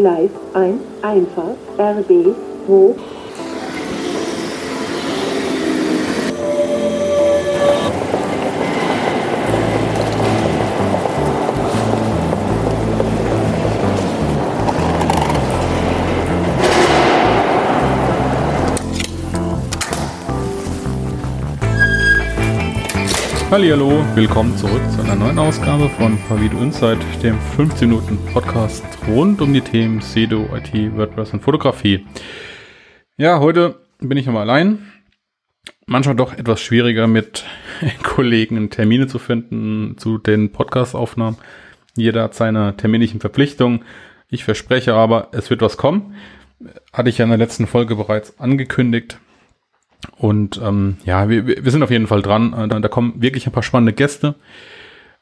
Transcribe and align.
Gleis 0.00 0.30
1, 0.54 0.80
Einfahrt, 1.02 1.58
RB 1.76 2.34
2, 2.66 2.94
Hallo, 23.50 24.04
willkommen 24.14 24.56
zurück 24.56 24.80
zu 24.94 25.02
einer 25.02 25.16
neuen 25.16 25.36
Ausgabe 25.40 25.88
von 25.88 26.16
Pavido 26.28 26.58
Insight, 26.58 27.00
dem 27.20 27.36
15 27.56 27.88
Minuten 27.88 28.16
Podcast 28.32 28.84
rund 29.08 29.40
um 29.40 29.52
die 29.52 29.60
Themen 29.60 30.00
SEDO, 30.00 30.48
IT, 30.54 30.96
WordPress 30.96 31.32
und 31.32 31.42
Fotografie. 31.42 32.06
Ja, 33.16 33.40
heute 33.40 33.80
bin 33.98 34.16
ich 34.18 34.26
nochmal 34.26 34.48
allein. 34.48 34.92
Manchmal 35.84 36.14
doch 36.14 36.32
etwas 36.32 36.60
schwieriger 36.60 37.08
mit 37.08 37.44
Kollegen 38.04 38.70
Termine 38.70 39.08
zu 39.08 39.18
finden 39.18 39.98
zu 39.98 40.18
den 40.18 40.52
Podcast-Aufnahmen. 40.52 41.36
Jeder 41.96 42.22
hat 42.22 42.36
seine 42.36 42.76
terminlichen 42.76 43.18
Verpflichtungen. 43.18 43.84
Ich 44.28 44.44
verspreche 44.44 44.94
aber, 44.94 45.30
es 45.32 45.50
wird 45.50 45.60
was 45.60 45.76
kommen. 45.76 46.14
Hatte 46.92 47.10
ich 47.10 47.18
ja 47.18 47.24
in 47.24 47.30
der 47.30 47.38
letzten 47.38 47.66
Folge 47.66 47.96
bereits 47.96 48.38
angekündigt. 48.38 49.18
Und 50.16 50.60
ähm, 50.62 50.98
ja, 51.04 51.28
wir, 51.28 51.46
wir 51.46 51.70
sind 51.70 51.82
auf 51.82 51.90
jeden 51.90 52.06
Fall 52.06 52.22
dran. 52.22 52.52
Äh, 52.52 52.68
da, 52.68 52.80
da 52.80 52.88
kommen 52.88 53.20
wirklich 53.22 53.46
ein 53.46 53.52
paar 53.52 53.62
spannende 53.62 53.92
Gäste. 53.92 54.36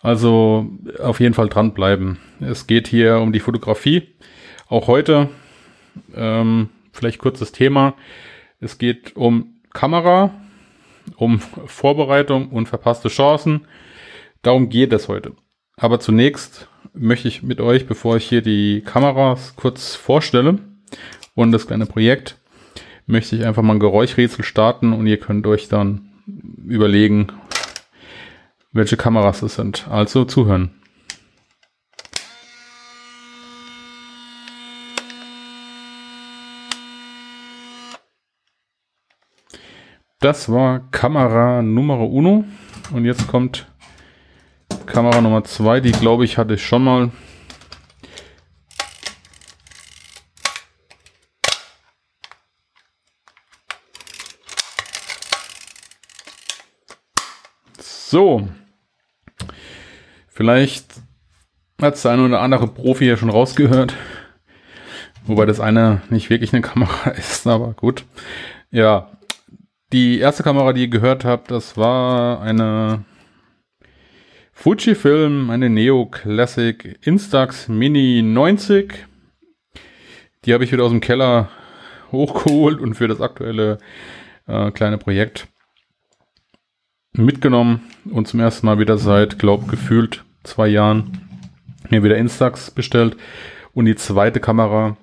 Also 0.00 0.70
auf 1.00 1.20
jeden 1.20 1.34
Fall 1.34 1.48
dranbleiben. 1.48 2.19
Es 2.41 2.66
geht 2.66 2.86
hier 2.86 3.19
um 3.19 3.33
die 3.33 3.41
Fotografie. 3.41 4.14
Auch 4.69 4.86
heute, 4.86 5.28
ähm, 6.14 6.69
vielleicht 6.92 7.19
kurzes 7.19 7.53
Thema. 7.53 7.94
Es 8.61 8.78
geht 8.78 9.16
um 9.16 9.56
Kamera, 9.72 10.30
um 11.16 11.41
Vorbereitung 11.41 12.48
und 12.50 12.69
verpasste 12.69 13.08
Chancen. 13.08 13.66
Darum 14.42 14.69
geht 14.69 14.92
es 14.92 15.08
heute. 15.08 15.33
Aber 15.77 16.00
zunächst 16.00 16.69
möchte 16.92 17.28
ich 17.28 17.42
mit 17.42 17.60
euch, 17.60 17.86
bevor 17.86 18.16
ich 18.16 18.28
hier 18.28 18.42
die 18.42 18.83
Kameras 18.83 19.55
kurz 19.56 19.94
vorstelle 19.94 20.58
und 21.34 21.53
das 21.53 21.66
kleine 21.66 21.86
Projekt, 21.86 22.38
möchte 23.09 23.37
ich 23.37 23.45
einfach 23.45 23.62
mal 23.62 23.73
ein 23.73 23.81
Geräuschrätsel 23.81 24.45
starten 24.45 24.92
und 24.92 25.06
ihr 25.06 25.19
könnt 25.19 25.47
euch 25.47 25.69
dann 25.69 26.12
überlegen, 26.67 27.28
welche 28.70 28.98
Kameras 28.98 29.42
es 29.42 29.55
sind. 29.55 29.89
Also 29.89 30.25
zuhören. 30.25 30.70
Das 40.20 40.53
war 40.53 40.91
Kamera 40.91 41.62
Nummer 41.62 42.00
Uno 42.00 42.45
und 42.93 43.05
jetzt 43.05 43.27
kommt 43.27 43.69
Kamera 44.84 45.20
Nummer 45.22 45.45
zwei. 45.45 45.81
Die 45.81 45.93
glaube 45.93 46.25
ich 46.25 46.37
hatte 46.37 46.55
ich 46.55 46.67
schon 46.67 46.84
mal 46.84 47.11
So. 58.19 58.48
Vielleicht 60.27 60.86
hat 61.80 61.94
es 61.94 62.02
der 62.02 62.19
oder 62.19 62.41
andere 62.41 62.66
Profi 62.66 63.05
ja 63.05 63.16
schon 63.16 63.30
rausgehört. 63.30 63.94
Wobei 65.25 65.47
das 65.47 65.60
eine 65.60 66.02
nicht 66.10 66.28
wirklich 66.28 66.52
eine 66.52 66.62
Kamera 66.62 67.10
ist, 67.16 67.47
aber 67.47 67.75
gut. 67.75 68.05
Ja. 68.72 69.12
Die 69.93 70.19
erste 70.19 70.43
Kamera, 70.43 70.72
die 70.72 70.81
ihr 70.81 70.88
gehört 70.88 71.25
habt, 71.25 71.53
das 71.53 71.76
war 71.76 72.43
eine 72.43 73.04
Fujifilm, 74.53 75.50
eine 75.50 75.70
Neo 75.70 76.06
Classic 76.06 76.98
Instax 77.03 77.69
Mini 77.69 78.22
90. 78.22 78.94
Die 80.44 80.53
habe 80.53 80.64
ich 80.64 80.72
wieder 80.72 80.82
aus 80.82 80.91
dem 80.91 81.00
Keller 81.00 81.50
hochgeholt 82.10 82.81
und 82.81 82.94
für 82.94 83.06
das 83.06 83.20
aktuelle 83.20 83.78
äh, 84.48 84.72
kleine 84.72 84.98
Projekt 84.98 85.47
mitgenommen 87.12 87.82
und 88.10 88.28
zum 88.28 88.41
ersten 88.41 88.66
Mal 88.66 88.78
wieder 88.78 88.98
seit, 88.98 89.38
glaub, 89.38 89.69
gefühlt 89.69 90.24
zwei 90.44 90.69
Jahren 90.69 91.28
mir 91.91 92.02
wieder 92.02 92.16
Instax 92.16 92.70
bestellt. 92.70 93.16
Und 93.72 93.86
die 93.86 93.96
zweite 93.96 94.41
Kamera, 94.41 94.96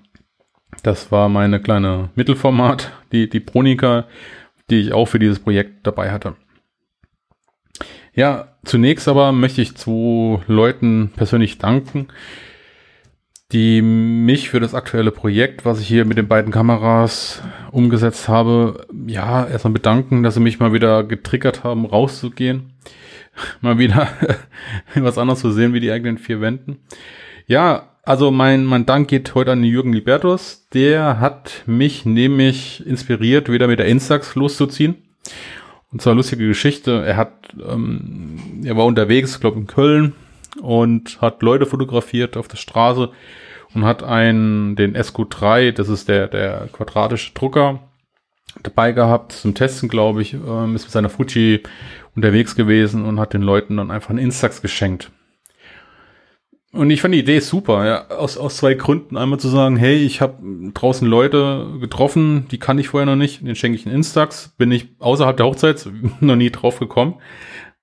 das 0.83 1.11
war 1.11 1.29
meine 1.29 1.61
kleine 1.61 2.09
Mittelformat, 2.16 2.91
die, 3.11 3.29
die 3.29 3.39
Pronika, 3.39 4.05
die 4.69 4.79
ich 4.79 4.93
auch 4.93 5.05
für 5.05 5.19
dieses 5.19 5.39
Projekt 5.39 5.85
dabei 5.88 6.11
hatte. 6.11 6.35
Ja, 8.13 8.55
zunächst 8.63 9.07
aber 9.07 9.31
möchte 9.31 9.61
ich 9.61 9.75
zwei 9.75 10.41
Leuten 10.47 11.11
persönlich 11.16 11.57
danken, 11.57 12.07
die 13.55 13.81
mich 13.81 14.49
für 14.49 14.59
das 14.59 14.73
aktuelle 14.73 15.11
Projekt, 15.11 15.63
was 15.63 15.79
ich 15.79 15.88
hier 15.88 16.03
mit 16.03 16.17
den 16.17 16.27
beiden 16.27 16.51
Kameras 16.51 17.41
umgesetzt 17.71 18.27
habe, 18.27 18.85
ja, 19.07 19.47
erstmal 19.47 19.71
bedanken, 19.71 20.23
dass 20.23 20.33
sie 20.33 20.41
mich 20.41 20.59
mal 20.59 20.73
wieder 20.73 21.05
getriggert 21.05 21.63
haben, 21.63 21.85
rauszugehen. 21.85 22.73
mal 23.61 23.77
wieder 23.77 24.09
was 24.95 25.17
anderes 25.17 25.39
zu 25.39 25.51
sehen 25.51 25.73
wie 25.73 25.79
die 25.79 25.89
eigenen 25.89 26.17
vier 26.17 26.41
Wänden. 26.41 26.79
Ja, 27.47 27.91
also 28.03 28.29
mein, 28.29 28.66
mein 28.66 28.85
Dank 28.85 29.07
geht 29.07 29.33
heute 29.35 29.53
an 29.53 29.63
Jürgen 29.63 29.93
Libertus. 29.93 30.67
Der 30.73 31.22
hat 31.22 31.63
mich 31.66 32.05
nämlich 32.05 32.85
inspiriert, 32.85 33.49
wieder 33.49 33.67
mit 33.67 33.79
der 33.79 33.87
Instax 33.87 34.35
loszuziehen. 34.35 34.95
Und 35.93 36.01
zwar 36.01 36.13
lustige 36.13 36.45
Geschichte. 36.45 37.05
Er 37.05 37.16
hat, 37.16 37.55
ähm, 37.66 38.37
er 38.66 38.75
war 38.75 38.83
unterwegs, 38.83 39.39
glaube 39.39 39.59
in 39.59 39.67
Köln, 39.67 40.11
und 40.61 41.22
hat 41.22 41.41
Leute 41.41 41.66
fotografiert 41.66 42.35
auf 42.35 42.49
der 42.49 42.57
Straße 42.57 43.11
und 43.75 43.86
hat 43.86 44.03
einen, 44.03 44.75
den 44.75 44.96
SQ3, 44.96 45.72
das 45.74 45.90
ist 45.90 46.08
der, 46.08 46.28
der 46.28 46.69
quadratische 46.72 47.34
Drucker, 47.34 47.81
dabei 48.63 48.94
gehabt 48.94 49.34
zum 49.34 49.53
Testen, 49.53 49.90
glaube 49.90 50.22
ich, 50.22 50.34
ähm, 50.34 50.75
ist 50.75 50.84
mit 50.84 50.91
seiner 50.91 51.09
Fuji 51.09 51.62
unterwegs 52.16 52.56
gewesen 52.56 53.03
und 53.03 53.19
hat 53.19 53.34
den 53.34 53.41
Leuten 53.41 53.78
dann 53.78 53.91
einfach 53.91 54.09
einen 54.09 54.19
Instax 54.19 54.62
geschenkt. 54.62 55.12
Und 56.72 56.90
ich 56.90 57.02
fand 57.02 57.14
die 57.14 57.19
Idee 57.19 57.40
super, 57.40 57.85
ja, 57.85 58.08
aus, 58.09 58.38
aus 58.38 58.58
zwei 58.58 58.74
Gründen. 58.74 59.16
Einmal 59.16 59.40
zu 59.40 59.47
sagen, 59.47 59.78
hey, 59.78 59.96
ich 59.96 60.19
habe 60.19 60.72
draußen 60.74 61.08
Leute 61.08 61.68
getroffen, 61.80 62.47
die 62.52 62.59
kann 62.59 62.80
ich 62.80 62.90
vorher 62.90 63.06
noch 63.06 63.16
nicht, 63.16 63.46
den 63.46 63.56
schenke 63.56 63.78
ich 63.78 63.85
einen 63.85 63.96
Instax. 63.96 64.53
Bin 64.58 64.72
ich 64.72 64.90
außerhalb 65.00 65.38
der 65.38 65.46
Hochzeit 65.46 65.88
noch 66.19 66.35
nie 66.35 66.50
drauf 66.50 66.80
gekommen, 66.80 67.16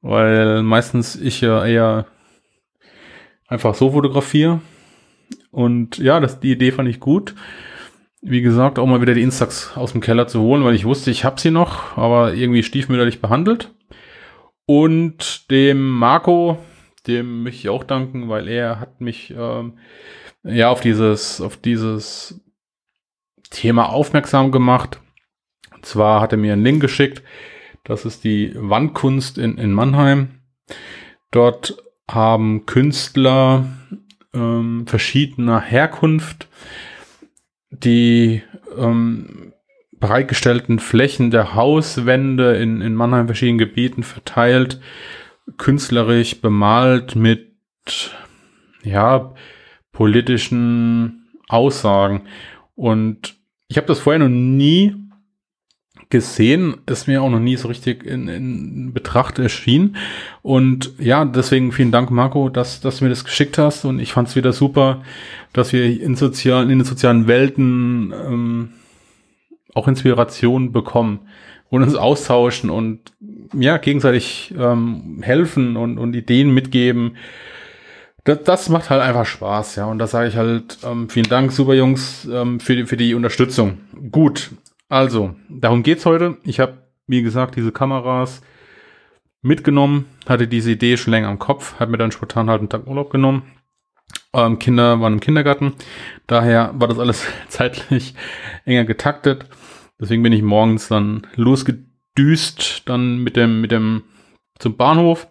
weil 0.02 0.62
meistens 0.62 1.16
ich 1.16 1.40
ja 1.40 1.64
eher 1.64 2.06
einfach 3.46 3.74
so 3.74 3.92
fotografiere. 3.92 4.60
Und 5.52 5.98
ja, 5.98 6.18
das, 6.18 6.40
die 6.40 6.50
Idee 6.50 6.72
fand 6.72 6.88
ich 6.88 6.98
gut. 6.98 7.34
Wie 8.22 8.40
gesagt, 8.40 8.78
auch 8.78 8.86
mal 8.86 9.00
wieder 9.00 9.14
die 9.14 9.22
Instax 9.22 9.76
aus 9.76 9.92
dem 9.92 10.00
Keller 10.00 10.26
zu 10.26 10.40
holen, 10.40 10.64
weil 10.64 10.74
ich 10.74 10.84
wusste, 10.84 11.10
ich 11.10 11.24
habe 11.24 11.40
sie 11.40 11.50
noch, 11.50 11.96
aber 11.96 12.34
irgendwie 12.34 12.62
stiefmütterlich 12.62 13.20
behandelt. 13.20 13.72
Und 14.64 15.50
dem 15.50 15.90
Marco, 15.90 16.58
dem 17.06 17.42
möchte 17.42 17.60
ich 17.60 17.68
auch 17.68 17.84
danken, 17.84 18.28
weil 18.28 18.48
er 18.48 18.80
hat 18.80 19.00
mich 19.00 19.34
ähm, 19.36 19.78
ja 20.42 20.70
auf 20.70 20.80
dieses, 20.80 21.40
auf 21.40 21.56
dieses 21.56 22.40
Thema 23.50 23.90
aufmerksam 23.90 24.52
gemacht. 24.52 25.00
Und 25.74 25.84
zwar 25.84 26.20
hat 26.20 26.32
er 26.32 26.38
mir 26.38 26.54
einen 26.54 26.64
Link 26.64 26.80
geschickt. 26.80 27.22
Das 27.84 28.04
ist 28.04 28.24
die 28.24 28.52
Wandkunst 28.54 29.36
in, 29.36 29.58
in 29.58 29.72
Mannheim. 29.72 30.40
Dort 31.32 31.76
haben 32.08 32.66
Künstler 32.66 33.66
ähm, 34.34 34.86
verschiedener 34.86 35.60
Herkunft 35.60 36.48
die 37.70 38.42
ähm, 38.76 39.52
bereitgestellten 39.92 40.78
Flächen 40.78 41.30
der 41.30 41.54
Hauswände 41.54 42.56
in, 42.56 42.80
in 42.80 42.94
Mannheim 42.94 43.26
verschiedenen 43.26 43.58
Gebieten 43.58 44.02
verteilt, 44.02 44.80
künstlerisch 45.56 46.40
bemalt 46.40 47.16
mit 47.16 47.52
ja 48.82 49.34
politischen 49.92 51.30
Aussagen. 51.48 52.22
Und 52.74 53.36
ich 53.68 53.76
habe 53.76 53.86
das 53.86 54.00
vorher 54.00 54.18
noch 54.18 54.28
nie 54.28 54.94
gesehen, 56.12 56.76
ist 56.84 57.08
mir 57.08 57.22
auch 57.22 57.30
noch 57.30 57.40
nie 57.40 57.56
so 57.56 57.68
richtig 57.68 58.04
in, 58.04 58.28
in 58.28 58.92
Betracht 58.92 59.38
erschienen. 59.38 59.96
Und 60.42 60.92
ja, 60.98 61.24
deswegen 61.24 61.72
vielen 61.72 61.90
Dank, 61.90 62.10
Marco, 62.10 62.50
dass, 62.50 62.82
dass 62.82 62.98
du 62.98 63.04
mir 63.04 63.10
das 63.10 63.24
geschickt 63.24 63.56
hast. 63.56 63.86
Und 63.86 63.98
ich 63.98 64.12
fand 64.12 64.28
es 64.28 64.36
wieder 64.36 64.52
super, 64.52 65.02
dass 65.54 65.72
wir 65.72 66.00
in, 66.00 66.14
sozialen, 66.14 66.70
in 66.70 66.80
den 66.80 66.84
sozialen 66.84 67.28
Welten 67.28 68.12
ähm, 68.12 68.68
auch 69.74 69.88
Inspiration 69.88 70.70
bekommen 70.70 71.20
und 71.70 71.82
uns 71.82 71.94
austauschen 71.94 72.68
und 72.68 73.00
ja, 73.54 73.78
gegenseitig 73.78 74.54
ähm, 74.58 75.20
helfen 75.22 75.78
und, 75.78 75.96
und 75.96 76.14
Ideen 76.14 76.52
mitgeben. 76.52 77.16
das, 78.24 78.42
das 78.44 78.68
macht 78.68 78.90
halt 78.90 79.00
einfach 79.00 79.24
Spaß, 79.24 79.76
ja. 79.76 79.86
Und 79.86 79.98
da 79.98 80.06
sage 80.06 80.28
ich 80.28 80.36
halt, 80.36 80.76
ähm, 80.84 81.08
vielen 81.08 81.30
Dank, 81.30 81.52
super 81.52 81.72
Jungs, 81.72 82.28
ähm, 82.30 82.60
für, 82.60 82.76
die, 82.76 82.84
für 82.84 82.98
die 82.98 83.14
Unterstützung. 83.14 83.78
Gut, 84.10 84.50
also, 84.92 85.34
darum 85.48 85.82
geht's 85.82 86.04
heute. 86.04 86.36
Ich 86.44 86.60
habe, 86.60 86.82
wie 87.06 87.22
gesagt, 87.22 87.56
diese 87.56 87.72
Kameras 87.72 88.42
mitgenommen, 89.40 90.04
hatte 90.28 90.46
diese 90.46 90.72
Idee 90.72 90.98
schon 90.98 91.12
länger 91.12 91.28
am 91.28 91.38
Kopf, 91.38 91.80
hat 91.80 91.88
mir 91.88 91.96
dann 91.96 92.12
spontan 92.12 92.50
halt 92.50 92.58
einen 92.58 92.68
Tag 92.68 92.86
Urlaub 92.86 93.08
genommen. 93.08 93.44
Ähm, 94.34 94.58
Kinder 94.58 95.00
waren 95.00 95.14
im 95.14 95.20
Kindergarten, 95.20 95.72
daher 96.26 96.74
war 96.74 96.88
das 96.88 96.98
alles 96.98 97.26
zeitlich 97.48 98.14
enger 98.66 98.84
getaktet. 98.84 99.46
Deswegen 99.98 100.22
bin 100.22 100.34
ich 100.34 100.42
morgens 100.42 100.88
dann 100.88 101.26
losgedüst, 101.36 102.82
dann 102.86 103.22
mit 103.22 103.34
dem, 103.34 103.62
mit 103.62 103.72
dem 103.72 104.02
zum 104.58 104.76
Bahnhof 104.76 105.26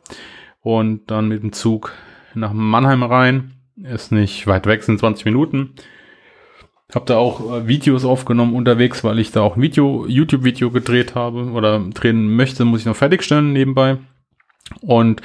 und 0.61 1.11
dann 1.11 1.27
mit 1.27 1.43
dem 1.43 1.53
Zug 1.53 1.93
nach 2.33 2.51
Mannheim 2.51 3.03
rein. 3.03 3.51
Ist 3.75 4.11
nicht 4.11 4.47
weit 4.47 4.65
weg, 4.65 4.81
sind 4.81 4.97
20 4.99 5.25
Minuten. 5.25 5.75
Hab 6.93 7.05
da 7.05 7.17
auch 7.17 7.53
äh, 7.53 7.67
Videos 7.67 8.03
aufgenommen 8.03 8.55
unterwegs, 8.55 9.03
weil 9.03 9.19
ich 9.19 9.31
da 9.31 9.41
auch 9.41 9.55
ein 9.55 9.61
Video, 9.61 10.05
YouTube-Video 10.07 10.71
gedreht 10.71 11.15
habe 11.15 11.51
oder 11.51 11.79
drehen 11.79 12.35
möchte, 12.35 12.65
muss 12.65 12.81
ich 12.81 12.85
noch 12.85 12.95
fertigstellen 12.95 13.53
nebenbei. 13.53 13.97
Und 14.81 15.21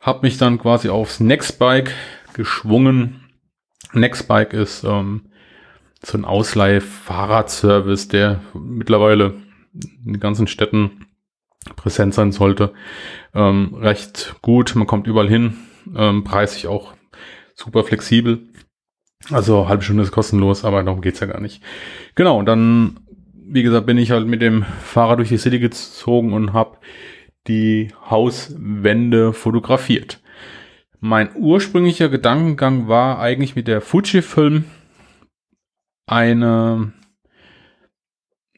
habe 0.00 0.20
mich 0.22 0.38
dann 0.38 0.58
quasi 0.58 0.88
aufs 0.88 1.20
Nextbike 1.20 1.92
geschwungen. 2.32 3.20
Nextbike 3.92 4.52
ist 4.54 4.84
ähm, 4.84 5.26
so 6.02 6.16
ein 6.16 6.24
Ausleih-Fahrradservice, 6.24 8.08
der 8.08 8.40
mittlerweile 8.54 9.34
in 9.74 10.12
den 10.12 10.20
ganzen 10.20 10.46
Städten 10.46 11.06
präsent 11.76 12.14
sein 12.14 12.32
sollte. 12.32 12.72
Ähm, 13.34 13.74
recht 13.74 14.36
gut, 14.42 14.74
man 14.74 14.86
kommt 14.86 15.06
überall 15.06 15.28
hin, 15.28 15.56
ähm, 15.94 16.24
preislich 16.24 16.66
auch 16.66 16.94
super 17.54 17.84
flexibel. 17.84 18.47
Also 19.30 19.68
halbe 19.68 19.82
Stunde 19.82 20.02
ist 20.02 20.12
kostenlos, 20.12 20.64
aber 20.64 20.82
darum 20.82 21.00
geht's 21.00 21.20
ja 21.20 21.26
gar 21.26 21.40
nicht. 21.40 21.62
Genau, 22.14 22.42
dann, 22.42 23.00
wie 23.34 23.62
gesagt, 23.62 23.86
bin 23.86 23.98
ich 23.98 24.10
halt 24.10 24.26
mit 24.26 24.40
dem 24.40 24.64
Fahrrad 24.82 25.18
durch 25.18 25.28
die 25.28 25.38
City 25.38 25.58
gezogen 25.58 26.32
und 26.32 26.52
habe 26.52 26.78
die 27.46 27.92
Hauswände 28.08 29.32
fotografiert. 29.32 30.20
Mein 31.00 31.30
ursprünglicher 31.36 32.08
Gedankengang 32.08 32.88
war 32.88 33.20
eigentlich 33.20 33.54
mit 33.54 33.68
der 33.68 33.80
Fujifilm 33.80 34.64
eine, 36.06 36.92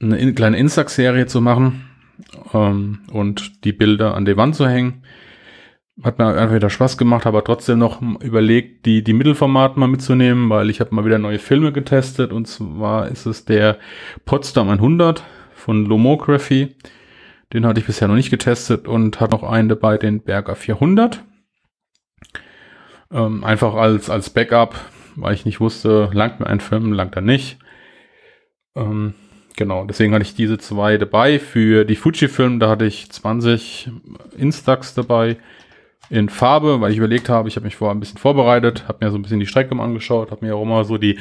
eine 0.01 0.35
kleine 0.35 0.57
Instax-Serie 0.57 1.27
zu 1.27 1.41
machen 1.41 1.91
ähm, 2.55 3.01
und 3.13 3.65
die 3.65 3.73
Bilder 3.73 4.15
an 4.15 4.25
die 4.25 4.37
Wand 4.37 4.57
zu 4.57 4.69
hängen. 4.69 5.03
Hat 6.03 6.19
mir 6.19 6.29
einfach 6.29 6.55
wieder 6.55 6.71
Spaß 6.71 6.97
gemacht, 6.97 7.27
aber 7.27 7.45
trotzdem 7.45 7.79
noch 7.79 8.01
überlegt, 8.01 8.87
die, 8.87 9.05
die 9.05 9.13
Mittelformat 9.13 9.77
mal 9.77 9.87
mitzunehmen, 9.87 10.49
weil 10.49 10.71
ich 10.71 10.81
habe 10.81 10.95
mal 10.95 11.05
wieder 11.05 11.19
neue 11.19 11.39
Filme 11.39 11.73
getestet 11.73 12.33
und 12.33 12.47
zwar 12.47 13.09
ist 13.09 13.27
es 13.27 13.45
der 13.45 13.79
Potsdam 14.25 14.71
100 14.71 15.23
von 15.55 15.85
Lomography. 15.85 16.75
Den 17.53 17.67
hatte 17.67 17.81
ich 17.81 17.87
bisher 17.87 18.09
noch 18.09 18.15
nicht 18.15 18.31
getestet 18.31 18.89
und 18.89 19.21
hat 19.21 19.33
noch 19.33 19.43
einen 19.43 19.69
dabei, 19.69 19.99
den 19.99 20.23
Berger 20.23 20.55
400. 20.55 21.23
Ähm, 23.13 23.45
einfach 23.45 23.75
als, 23.75 24.09
als 24.09 24.31
Backup, 24.31 24.77
weil 25.17 25.35
ich 25.35 25.45
nicht 25.45 25.61
wusste, 25.61 26.09
langt 26.15 26.41
mir 26.41 26.47
ein 26.47 26.61
Film, 26.61 26.93
langt 26.93 27.17
er 27.17 27.23
nicht. 27.23 27.59
Ähm, 28.75 29.15
genau, 29.57 29.85
deswegen 29.85 30.15
hatte 30.15 30.23
ich 30.23 30.35
diese 30.35 30.57
zwei 30.57 30.97
dabei. 30.97 31.39
Für 31.39 31.85
die 31.85 31.97
Fujifilm, 31.97 32.59
da 32.59 32.71
hatte 32.71 32.87
ich 32.87 33.11
20 33.11 33.91
Instax 34.39 34.95
dabei 34.95 35.37
in 36.11 36.29
Farbe, 36.29 36.81
weil 36.81 36.91
ich 36.91 36.99
überlegt 36.99 37.29
habe, 37.29 37.49
ich 37.49 37.57
habe 37.57 37.65
mich 37.65 37.77
vorher 37.77 37.95
ein 37.95 38.01
bisschen 38.01 38.19
vorbereitet, 38.19 38.85
habe 38.89 39.05
mir 39.05 39.11
so 39.11 39.17
ein 39.17 39.23
bisschen 39.23 39.41
die 39.41 39.47
Strecke 39.47 39.75
mal 39.75 39.85
angeschaut, 39.85 40.33
habe 40.33 40.45
mir 40.45 40.57
auch 40.57 40.63
immer 40.63 40.85
so 40.85 40.99
die, 40.99 41.19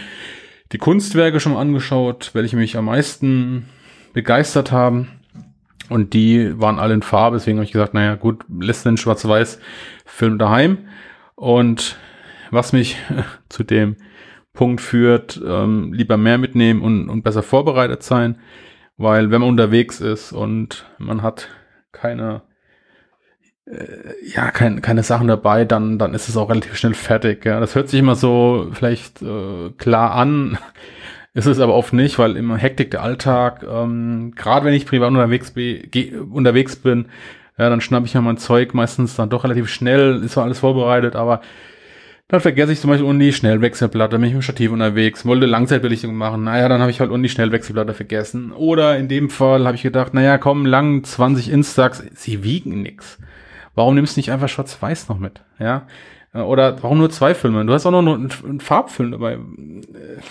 die 0.72 0.80
Kunstwerke 0.80 1.40
schon 1.40 1.56
angeschaut, 1.56 2.32
welche 2.34 2.58
mich 2.58 2.76
am 2.76 2.86
meisten 2.86 3.70
begeistert 4.14 4.72
haben. 4.72 5.10
Und 5.90 6.14
die 6.14 6.60
waren 6.60 6.80
alle 6.80 6.94
in 6.94 7.02
Farbe, 7.02 7.38
deswegen 7.38 7.58
habe 7.58 7.66
ich 7.66 7.72
gesagt, 7.72 7.94
naja 7.94 8.16
gut, 8.16 8.44
lässt 8.60 8.86
den 8.86 8.98
Schwarz-Weiß-Film 8.98 10.38
daheim. 10.38 10.80
Und 11.36 11.98
was 12.52 12.74
mich 12.74 12.98
zu 13.50 13.64
dem 13.64 13.96
Punkt 14.54 14.82
führt, 14.82 15.40
ähm, 15.46 15.94
lieber 15.94 16.18
mehr 16.18 16.38
mitnehmen 16.38 16.82
und, 16.82 17.10
und 17.10 17.24
besser 17.24 17.44
vorbereitet 17.44 18.04
sein, 18.04 18.40
weil 18.98 19.32
wenn 19.32 19.42
man 19.42 19.52
unterwegs 19.52 20.02
ist 20.02 20.34
und 20.34 20.86
man 20.98 21.22
hat 21.22 21.48
keine 21.92 22.42
ja, 24.36 24.50
kein, 24.52 24.82
keine 24.82 25.04
Sachen 25.04 25.28
dabei, 25.28 25.66
dann, 25.66 26.00
dann 26.00 26.14
ist 26.14 26.28
es 26.28 26.38
auch 26.38 26.50
relativ 26.50 26.76
schnell 26.76 26.96
fertig. 26.96 27.46
Ja. 27.46 27.60
Das 27.60 27.76
hört 27.76 27.90
sich 27.90 28.00
immer 28.00 28.16
so 28.16 28.70
vielleicht 28.74 29.22
äh, 29.22 29.70
klar 29.78 30.14
an, 30.16 30.58
ist 31.34 31.46
es 31.46 31.60
aber 31.60 31.76
oft 31.76 31.94
nicht, 31.94 32.18
weil 32.18 32.36
immer 32.36 32.58
Hektik 32.58 32.92
der 32.92 33.04
Alltag, 33.04 33.64
ähm, 33.70 34.34
gerade 34.36 34.66
wenn 34.66 34.74
ich 34.74 34.86
privat 34.86 35.10
unterwegs, 35.10 35.52
be, 35.52 35.82
unterwegs 36.32 36.76
bin, 36.76 37.06
ja, 37.58 37.70
dann 37.70 37.82
schnappe 37.82 38.06
ich 38.06 38.14
ja 38.14 38.22
mein 38.22 38.38
Zeug 38.38 38.74
meistens 38.74 39.16
dann 39.16 39.30
doch 39.30 39.44
relativ 39.44 39.70
schnell, 39.70 40.24
ist 40.24 40.34
zwar 40.34 40.46
alles 40.46 40.60
vorbereitet, 40.60 41.16
aber 41.16 41.42
dann 42.30 42.42
vergesse 42.42 42.72
ich 42.72 42.80
zum 42.80 42.90
Beispiel 42.90 43.08
unten 43.08 43.20
die 43.20 43.34
Schnellwechselplatte, 43.34 44.18
bin 44.18 44.30
ich 44.30 44.34
mit 44.34 44.42
dem 44.42 44.44
Stativ 44.44 44.72
unterwegs, 44.72 45.26
wollte 45.26 45.46
Langzeitbelichtung 45.46 46.16
machen, 46.16 46.44
naja, 46.44 46.70
dann 46.70 46.80
habe 46.80 46.92
ich 46.92 47.00
halt 47.00 47.10
unten 47.12 47.24
die 47.24 47.30
Schnellwechselplatte 47.30 47.94
vergessen. 47.94 48.52
Oder 48.52 48.98
in 48.98 49.08
dem 49.08 49.30
Fall 49.30 49.66
habe 49.66 49.76
ich 49.76 49.82
gedacht, 49.84 50.14
naja, 50.14 50.38
komm, 50.38 50.66
lang 50.66 51.04
20 51.04 51.52
Instax, 51.52 52.04
sie 52.14 52.44
wiegen 52.44 52.84
nix. 52.84 53.18
Warum 53.76 53.96
nimmst 53.96 54.16
du 54.16 54.20
nicht 54.20 54.32
einfach 54.32 54.50
Schwarz-Weiß 54.50 55.10
noch 55.10 55.20
mit? 55.20 55.42
Ja. 55.60 55.88
Oder 56.34 56.82
warum 56.84 57.00
nur 57.00 57.10
zwei 57.10 57.34
Filme? 57.34 57.66
Du 57.66 57.74
hast 57.74 57.86
auch 57.86 57.92
noch 57.92 58.00
einen, 58.00 58.32
einen 58.44 58.60
Farbfilm 58.60 59.12
dabei. 59.12 59.34
Äh, 59.34 60.22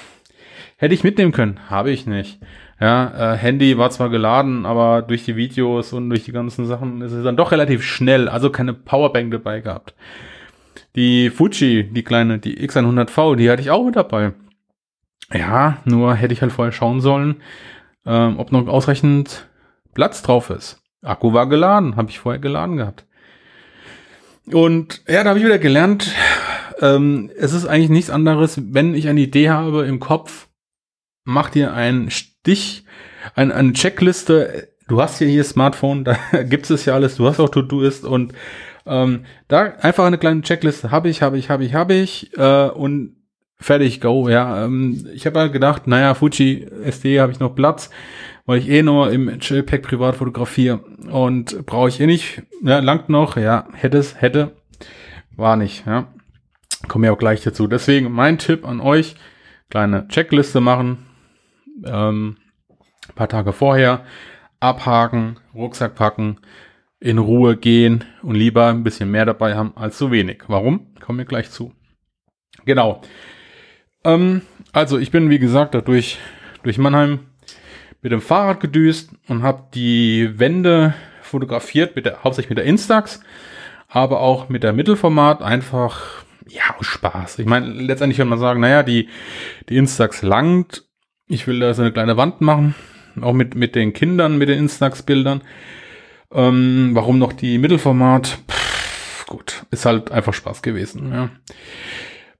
hätte 0.76 0.94
ich 0.94 1.04
mitnehmen 1.04 1.32
können, 1.32 1.58
habe 1.68 1.90
ich 1.90 2.06
nicht. 2.06 2.40
Ja, 2.80 3.34
äh, 3.34 3.36
Handy 3.36 3.76
war 3.76 3.90
zwar 3.90 4.08
geladen, 4.08 4.64
aber 4.64 5.02
durch 5.02 5.24
die 5.24 5.34
Videos 5.34 5.92
und 5.92 6.08
durch 6.10 6.24
die 6.24 6.32
ganzen 6.32 6.66
Sachen 6.66 7.02
ist 7.02 7.12
es 7.12 7.24
dann 7.24 7.36
doch 7.36 7.50
relativ 7.50 7.82
schnell, 7.82 8.28
also 8.28 8.50
keine 8.50 8.72
Powerbank 8.74 9.32
dabei 9.32 9.60
gehabt. 9.60 9.94
Die 10.94 11.30
Fuji, 11.30 11.90
die 11.92 12.04
kleine, 12.04 12.38
die 12.38 12.64
X100V, 12.66 13.34
die 13.34 13.50
hatte 13.50 13.62
ich 13.62 13.70
auch 13.70 13.84
mit 13.84 13.96
dabei. 13.96 14.32
Ja, 15.32 15.78
nur 15.84 16.14
hätte 16.14 16.32
ich 16.32 16.42
halt 16.42 16.52
vorher 16.52 16.72
schauen 16.72 17.00
sollen, 17.00 17.42
ähm, 18.06 18.38
ob 18.38 18.52
noch 18.52 18.66
ausreichend 18.68 19.48
Platz 19.94 20.22
drauf 20.22 20.50
ist. 20.50 20.80
Akku 21.02 21.32
war 21.32 21.48
geladen, 21.48 21.96
habe 21.96 22.10
ich 22.10 22.20
vorher 22.20 22.40
geladen 22.40 22.76
gehabt. 22.76 23.04
Und 24.52 25.02
ja, 25.08 25.22
da 25.22 25.30
habe 25.30 25.38
ich 25.38 25.44
wieder 25.44 25.58
gelernt, 25.58 26.12
ähm, 26.80 27.30
es 27.36 27.52
ist 27.52 27.66
eigentlich 27.66 27.90
nichts 27.90 28.10
anderes, 28.10 28.60
wenn 28.72 28.94
ich 28.94 29.08
eine 29.08 29.20
Idee 29.20 29.50
habe 29.50 29.86
im 29.86 30.00
Kopf, 30.00 30.48
mach 31.24 31.50
dir 31.50 31.74
einen 31.74 32.10
Stich, 32.10 32.84
ein, 33.34 33.52
eine 33.52 33.72
Checkliste. 33.72 34.68
Du 34.86 35.02
hast 35.02 35.18
hier 35.18 35.28
hier 35.28 35.44
Smartphone, 35.44 36.04
da 36.04 36.16
gibt 36.44 36.70
es 36.70 36.84
ja 36.84 36.94
alles. 36.94 37.16
Du 37.16 37.26
hast 37.26 37.40
auch 37.40 37.48
To-Do-Ist 37.50 38.04
und 38.04 38.32
ähm, 38.86 39.24
da 39.48 39.74
einfach 39.80 40.06
eine 40.06 40.18
kleine 40.18 40.42
Checkliste 40.42 40.90
habe 40.90 41.08
ich, 41.08 41.20
habe 41.20 41.36
ich, 41.38 41.50
habe 41.50 41.64
ich, 41.64 41.74
habe 41.74 41.94
ich 41.94 42.36
äh, 42.38 42.68
und 42.68 43.16
fertig, 43.60 44.00
go. 44.00 44.28
Ja, 44.28 44.64
ähm, 44.64 45.06
ich 45.12 45.26
habe 45.26 45.40
halt 45.40 45.52
gedacht, 45.52 45.86
naja, 45.86 46.14
Fuji 46.14 46.66
SD 46.84 47.20
habe 47.20 47.32
ich 47.32 47.40
noch 47.40 47.54
Platz, 47.54 47.90
weil 48.48 48.60
ich 48.60 48.70
eh 48.70 48.82
nur 48.82 49.12
im 49.12 49.40
Chillpack 49.40 49.82
privat 49.82 50.16
fotografiere 50.16 50.78
und 51.10 51.66
brauche 51.66 51.90
ich 51.90 52.00
eh 52.00 52.06
nicht. 52.06 52.42
Ja, 52.62 52.78
langt 52.78 53.10
noch, 53.10 53.36
ja, 53.36 53.68
hätte 53.74 53.98
es, 53.98 54.22
hätte, 54.22 54.56
war 55.36 55.56
nicht. 55.56 55.86
Ja, 55.86 56.08
komme 56.88 57.08
ja 57.08 57.12
auch 57.12 57.18
gleich 57.18 57.42
dazu. 57.42 57.66
Deswegen 57.66 58.10
mein 58.10 58.38
Tipp 58.38 58.66
an 58.66 58.80
euch: 58.80 59.16
kleine 59.68 60.08
Checkliste 60.08 60.62
machen, 60.62 61.04
ähm, 61.84 62.38
paar 63.14 63.28
Tage 63.28 63.52
vorher 63.52 64.06
abhaken, 64.60 65.38
Rucksack 65.54 65.94
packen 65.94 66.38
in 67.00 67.18
Ruhe 67.18 67.54
gehen 67.54 68.02
und 68.22 68.34
lieber 68.34 68.68
ein 68.68 68.82
bisschen 68.82 69.10
mehr 69.10 69.26
dabei 69.26 69.56
haben 69.56 69.76
als 69.76 69.98
zu 69.98 70.10
wenig. 70.10 70.44
Warum? 70.46 70.94
Kommen 71.00 71.18
wir 71.18 71.26
gleich 71.26 71.50
zu. 71.50 71.74
Genau. 72.64 73.02
Ähm, 74.04 74.40
also 74.72 74.96
ich 74.96 75.10
bin, 75.10 75.28
wie 75.28 75.38
gesagt, 75.38 75.74
dadurch 75.74 76.18
durch 76.62 76.78
Mannheim 76.78 77.27
mit 78.08 78.12
dem 78.14 78.22
Fahrrad 78.22 78.60
gedüst 78.60 79.10
und 79.28 79.42
habe 79.42 79.64
die 79.74 80.30
Wände 80.38 80.94
fotografiert, 81.20 81.94
mit 81.94 82.06
der, 82.06 82.24
hauptsächlich 82.24 82.48
mit 82.48 82.56
der 82.56 82.64
Instax, 82.64 83.20
aber 83.86 84.20
auch 84.20 84.48
mit 84.48 84.62
der 84.62 84.72
Mittelformat 84.72 85.42
einfach, 85.42 86.24
ja, 86.48 86.62
Spaß. 86.80 87.38
Ich 87.38 87.44
meine, 87.44 87.66
letztendlich 87.66 88.16
kann 88.16 88.28
man 88.28 88.38
sagen, 88.38 88.60
naja, 88.60 88.82
die, 88.82 89.10
die 89.68 89.76
Instax 89.76 90.22
langt. 90.22 90.84
Ich 91.26 91.46
will 91.46 91.60
da 91.60 91.74
so 91.74 91.82
eine 91.82 91.92
kleine 91.92 92.16
Wand 92.16 92.40
machen, 92.40 92.74
auch 93.20 93.34
mit, 93.34 93.54
mit 93.54 93.74
den 93.74 93.92
Kindern, 93.92 94.38
mit 94.38 94.48
den 94.48 94.58
Instax-Bildern. 94.58 95.42
Ähm, 96.32 96.92
warum 96.94 97.18
noch 97.18 97.34
die 97.34 97.58
Mittelformat? 97.58 98.38
Pff, 98.50 99.26
gut, 99.26 99.66
ist 99.70 99.84
halt 99.84 100.10
einfach 100.10 100.32
Spaß 100.32 100.62
gewesen. 100.62 101.12
Ja. 101.12 101.28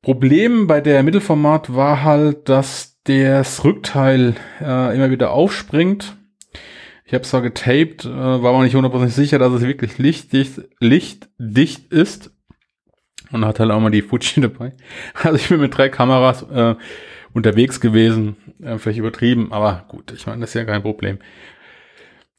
Problem 0.00 0.66
bei 0.66 0.80
der 0.80 1.02
Mittelformat 1.02 1.74
war 1.74 2.02
halt, 2.04 2.48
dass 2.48 2.87
das 3.08 3.64
Rückteil 3.64 4.34
äh, 4.60 4.94
immer 4.94 5.10
wieder 5.10 5.30
aufspringt. 5.30 6.16
Ich 7.04 7.14
habe 7.14 7.24
zwar 7.24 7.40
getaped, 7.40 8.04
äh, 8.04 8.08
war 8.10 8.50
aber 8.50 8.62
nicht 8.62 8.74
hundertprozentig 8.74 9.16
sicher, 9.16 9.38
dass 9.38 9.52
es 9.52 9.62
wirklich 9.62 9.96
lichtdicht, 9.96 10.60
lichtdicht 10.78 11.90
ist. 11.90 12.30
und 13.32 13.46
hat 13.46 13.60
halt 13.60 13.70
auch 13.70 13.80
mal 13.80 13.90
die 13.90 14.02
Fuji 14.02 14.34
dabei. 14.42 14.74
Also 15.14 15.36
ich 15.36 15.48
bin 15.48 15.60
mit 15.60 15.76
drei 15.76 15.88
Kameras 15.88 16.42
äh, 16.42 16.74
unterwegs 17.32 17.80
gewesen, 17.80 18.36
äh, 18.62 18.76
vielleicht 18.76 18.98
übertrieben, 18.98 19.52
aber 19.52 19.86
gut, 19.88 20.12
ich 20.12 20.26
meine, 20.26 20.42
das 20.42 20.50
ist 20.50 20.54
ja 20.54 20.64
kein 20.64 20.82
Problem. 20.82 21.18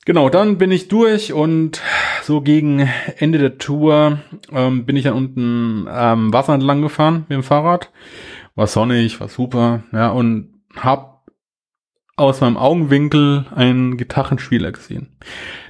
Genau, 0.06 0.30
dann 0.30 0.58
bin 0.58 0.72
ich 0.72 0.88
durch 0.88 1.34
und 1.34 1.82
so 2.24 2.42
gegen 2.42 2.88
Ende 3.18 3.40
der 3.40 3.58
Tour 3.58 4.20
ähm, 4.52 4.86
bin 4.86 4.96
ich 4.96 5.04
dann 5.04 5.14
unten 5.14 5.88
am 5.88 6.32
Wasser 6.32 6.54
entlang 6.54 6.82
gefahren 6.82 7.26
mit 7.28 7.36
dem 7.38 7.44
Fahrrad. 7.44 7.92
War 8.56 8.68
sonnig, 8.68 9.20
war 9.20 9.30
super, 9.30 9.84
ja, 9.92 10.10
und 10.10 10.59
hab 10.84 11.32
aus 12.16 12.42
meinem 12.42 12.58
Augenwinkel 12.58 13.46
einen 13.56 13.98
Gitarrenspieler 13.98 14.72
gesehen. 14.72 15.18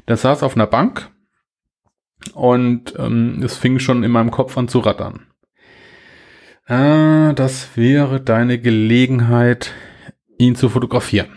Der 0.07 0.17
saß 0.17 0.43
auf 0.43 0.55
einer 0.55 0.67
Bank 0.67 1.11
und 2.33 2.95
ähm, 2.97 3.41
es 3.43 3.57
fing 3.57 3.79
schon 3.79 4.03
in 4.03 4.11
meinem 4.11 4.31
Kopf 4.31 4.57
an 4.57 4.67
zu 4.67 4.79
rattern. 4.79 5.27
Ah, 6.65 7.33
das 7.33 7.75
wäre 7.77 8.21
deine 8.21 8.59
Gelegenheit, 8.59 9.73
ihn 10.37 10.55
zu 10.55 10.69
fotografieren. 10.69 11.29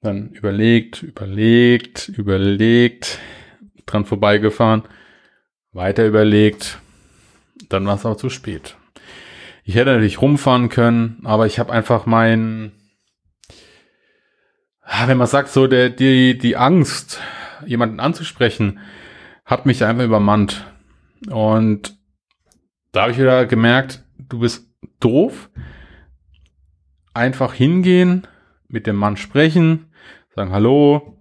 Dann 0.00 0.30
überlegt, 0.30 1.02
überlegt, 1.02 2.08
überlegt, 2.08 3.18
dran 3.86 4.04
vorbeigefahren, 4.04 4.82
weiter 5.72 6.06
überlegt, 6.06 6.80
dann 7.68 7.86
war 7.86 7.94
es 7.94 8.04
auch 8.04 8.16
zu 8.16 8.28
spät. 8.28 8.76
Ich 9.64 9.76
hätte 9.76 9.92
natürlich 9.92 10.20
rumfahren 10.20 10.68
können, 10.68 11.20
aber 11.24 11.46
ich 11.46 11.58
habe 11.58 11.72
einfach 11.72 12.06
mein, 12.06 12.72
ah, 14.82 15.06
wenn 15.06 15.18
man 15.18 15.28
sagt, 15.28 15.50
so 15.50 15.66
der, 15.66 15.90
die, 15.90 16.36
die 16.36 16.56
Angst, 16.56 17.20
jemanden 17.64 18.00
anzusprechen, 18.00 18.80
hat 19.44 19.66
mich 19.66 19.84
einfach 19.84 20.04
übermannt. 20.04 20.66
Und 21.30 21.96
da 22.90 23.02
habe 23.02 23.12
ich 23.12 23.18
wieder 23.18 23.46
gemerkt, 23.46 24.02
du 24.18 24.40
bist 24.40 24.66
doof. 24.98 25.50
Einfach 27.14 27.54
hingehen, 27.54 28.26
mit 28.68 28.86
dem 28.86 28.96
Mann 28.96 29.16
sprechen, 29.16 29.92
sagen 30.34 30.50
Hallo, 30.50 31.18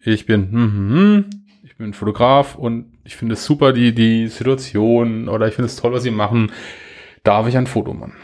ich 0.00 0.26
bin, 0.26 0.50
hm, 0.50 0.72
hm, 0.72 0.96
hm, 0.96 1.24
ich 1.62 1.76
bin 1.76 1.94
Fotograf 1.94 2.56
und 2.56 2.98
ich 3.04 3.16
finde 3.16 3.34
es 3.34 3.44
super, 3.44 3.72
die, 3.72 3.94
die 3.94 4.26
Situation 4.26 5.28
oder 5.28 5.46
ich 5.46 5.54
finde 5.54 5.66
es 5.66 5.76
toll, 5.76 5.92
was 5.92 6.02
sie 6.02 6.10
machen. 6.10 6.50
Darf 7.22 7.46
ich 7.46 7.56
ein 7.56 7.66
Foto 7.66 7.92
machen? 7.92 8.14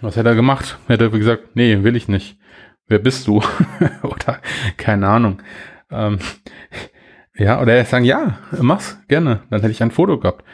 Was 0.00 0.16
hätte 0.16 0.28
er 0.28 0.34
gemacht? 0.34 0.78
Hätte 0.88 1.04
er 1.04 1.10
gesagt, 1.10 1.54
nee, 1.54 1.82
will 1.82 1.96
ich 1.96 2.08
nicht. 2.08 2.38
Wer 2.86 2.98
bist 2.98 3.26
du? 3.26 3.42
oder 4.02 4.40
keine 4.76 5.08
Ahnung. 5.08 5.42
Ähm, 5.90 6.18
ja, 7.34 7.60
oder 7.60 7.74
er 7.74 7.84
sagen, 7.84 8.04
ja, 8.04 8.38
mach's 8.60 8.98
gerne. 9.08 9.42
Dann 9.50 9.60
hätte 9.60 9.72
ich 9.72 9.82
ein 9.82 9.90
Foto 9.90 10.18
gehabt. 10.18 10.44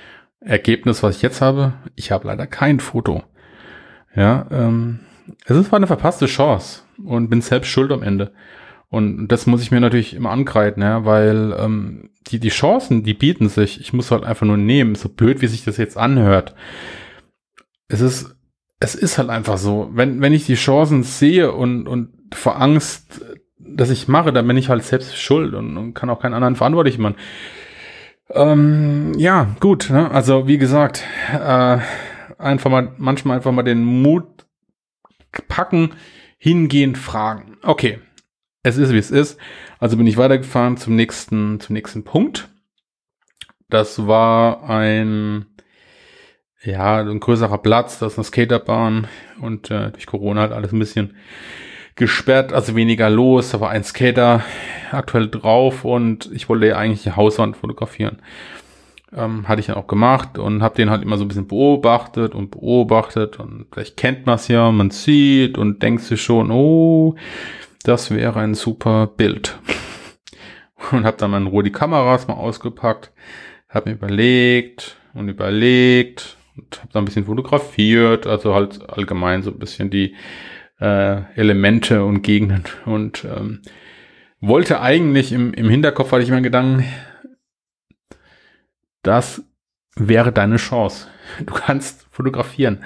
Ergebnis, 0.40 1.02
was 1.02 1.16
ich 1.16 1.22
jetzt 1.22 1.40
habe, 1.40 1.74
ich 1.94 2.10
habe 2.10 2.26
leider 2.26 2.46
kein 2.46 2.80
Foto. 2.80 3.22
Ja, 4.14 4.46
ähm, 4.50 5.00
es 5.44 5.56
ist 5.56 5.72
eine 5.72 5.86
verpasste 5.86 6.26
Chance 6.26 6.82
und 7.04 7.30
bin 7.30 7.40
selbst 7.40 7.68
schuld 7.68 7.92
am 7.92 8.02
Ende. 8.02 8.32
Und 8.92 9.28
das 9.28 9.46
muss 9.46 9.62
ich 9.62 9.70
mir 9.70 9.80
natürlich 9.80 10.12
immer 10.12 10.32
ankreiden, 10.32 10.82
ja, 10.82 11.06
weil 11.06 11.56
ähm, 11.58 12.10
die, 12.26 12.38
die 12.38 12.50
Chancen, 12.50 13.02
die 13.02 13.14
bieten 13.14 13.48
sich. 13.48 13.80
Ich 13.80 13.94
muss 13.94 14.10
halt 14.10 14.22
einfach 14.22 14.44
nur 14.44 14.58
nehmen, 14.58 14.96
so 14.96 15.08
blöd, 15.08 15.40
wie 15.40 15.46
sich 15.46 15.64
das 15.64 15.78
jetzt 15.78 15.96
anhört. 15.96 16.54
Es 17.88 18.02
ist, 18.02 18.36
es 18.80 18.94
ist 18.94 19.16
halt 19.16 19.30
einfach 19.30 19.56
so. 19.56 19.88
Wenn, 19.94 20.20
wenn 20.20 20.34
ich 20.34 20.44
die 20.44 20.56
Chancen 20.56 21.04
sehe 21.04 21.52
und, 21.52 21.88
und 21.88 22.10
vor 22.34 22.60
Angst, 22.60 23.24
dass 23.58 23.88
ich 23.88 24.08
mache, 24.08 24.30
dann 24.30 24.46
bin 24.46 24.58
ich 24.58 24.68
halt 24.68 24.84
selbst 24.84 25.16
schuld 25.16 25.54
und, 25.54 25.78
und 25.78 25.94
kann 25.94 26.10
auch 26.10 26.20
keinen 26.20 26.34
anderen 26.34 26.56
verantwortlich 26.56 26.98
machen. 26.98 27.16
Ähm, 28.28 29.14
ja, 29.16 29.56
gut. 29.60 29.88
Ne? 29.88 30.10
Also 30.10 30.48
wie 30.48 30.58
gesagt, 30.58 31.02
äh, 31.32 31.78
einfach 32.36 32.70
mal 32.70 32.92
manchmal 32.98 33.38
einfach 33.38 33.52
mal 33.52 33.62
den 33.62 33.84
Mut 33.84 34.26
packen, 35.48 35.94
hingehen, 36.36 36.94
fragen. 36.94 37.56
Okay, 37.62 37.98
es 38.62 38.76
ist 38.76 38.92
wie 38.92 38.98
es 38.98 39.10
ist. 39.10 39.38
Also 39.78 39.96
bin 39.96 40.06
ich 40.06 40.16
weitergefahren 40.16 40.76
zum 40.76 40.96
nächsten, 40.96 41.60
zum 41.60 41.74
nächsten 41.74 42.04
Punkt. 42.04 42.48
Das 43.68 44.06
war 44.06 44.68
ein, 44.68 45.46
ja, 46.62 46.98
ein 46.98 47.20
größerer 47.20 47.58
Platz, 47.58 47.98
das 47.98 48.12
ist 48.12 48.18
eine 48.18 48.24
Skaterbahn 48.24 49.08
und 49.40 49.70
äh, 49.70 49.90
durch 49.90 50.06
Corona 50.06 50.42
halt 50.42 50.52
alles 50.52 50.72
ein 50.72 50.78
bisschen 50.78 51.16
gesperrt, 51.96 52.52
also 52.52 52.76
weniger 52.76 53.10
los. 53.10 53.50
Da 53.50 53.60
war 53.60 53.70
ein 53.70 53.84
Skater 53.84 54.44
aktuell 54.90 55.28
drauf 55.28 55.84
und 55.84 56.30
ich 56.32 56.48
wollte 56.48 56.66
ja 56.66 56.76
eigentlich 56.76 57.02
die 57.02 57.12
Hauswand 57.12 57.56
fotografieren. 57.56 58.18
Ähm, 59.14 59.46
hatte 59.48 59.60
ich 59.60 59.66
dann 59.66 59.76
auch 59.76 59.86
gemacht 59.86 60.38
und 60.38 60.62
habe 60.62 60.74
den 60.74 60.88
halt 60.88 61.02
immer 61.02 61.18
so 61.18 61.24
ein 61.24 61.28
bisschen 61.28 61.48
beobachtet 61.48 62.34
und 62.34 62.50
beobachtet 62.50 63.38
und 63.38 63.66
vielleicht 63.70 63.98
kennt 63.98 64.24
man 64.24 64.36
es 64.36 64.48
ja, 64.48 64.70
man 64.70 64.90
sieht 64.90 65.58
und 65.58 65.82
denkt 65.82 66.02
sich 66.02 66.22
schon, 66.22 66.50
oh, 66.50 67.16
das 67.82 68.10
wäre 68.10 68.40
ein 68.40 68.54
super 68.54 69.06
Bild. 69.06 69.58
Und 70.90 71.04
habe 71.04 71.16
dann 71.16 71.30
mal 71.30 71.40
in 71.40 71.46
Ruhe 71.46 71.62
die 71.62 71.72
Kameras 71.72 72.26
mal 72.26 72.34
ausgepackt, 72.34 73.12
habe 73.68 73.90
mir 73.90 73.96
überlegt 73.96 74.96
und 75.14 75.28
überlegt 75.28 76.36
und 76.56 76.80
habe 76.80 76.92
dann 76.92 77.02
ein 77.02 77.04
bisschen 77.06 77.26
fotografiert, 77.26 78.26
also 78.26 78.54
halt 78.54 78.88
allgemein 78.90 79.42
so 79.42 79.50
ein 79.50 79.58
bisschen 79.58 79.90
die 79.90 80.16
äh, 80.80 81.22
Elemente 81.36 82.04
und 82.04 82.22
Gegenden 82.22 82.64
und 82.84 83.24
ähm, 83.24 83.62
wollte 84.40 84.80
eigentlich 84.80 85.32
im, 85.32 85.54
im 85.54 85.68
Hinterkopf 85.68 86.10
hatte 86.10 86.24
ich 86.24 86.30
mir 86.30 86.42
Gedanken, 86.42 86.84
das 89.02 89.42
wäre 89.96 90.32
deine 90.32 90.56
Chance. 90.56 91.08
Du 91.46 91.54
kannst 91.54 92.06
fotografieren. 92.10 92.84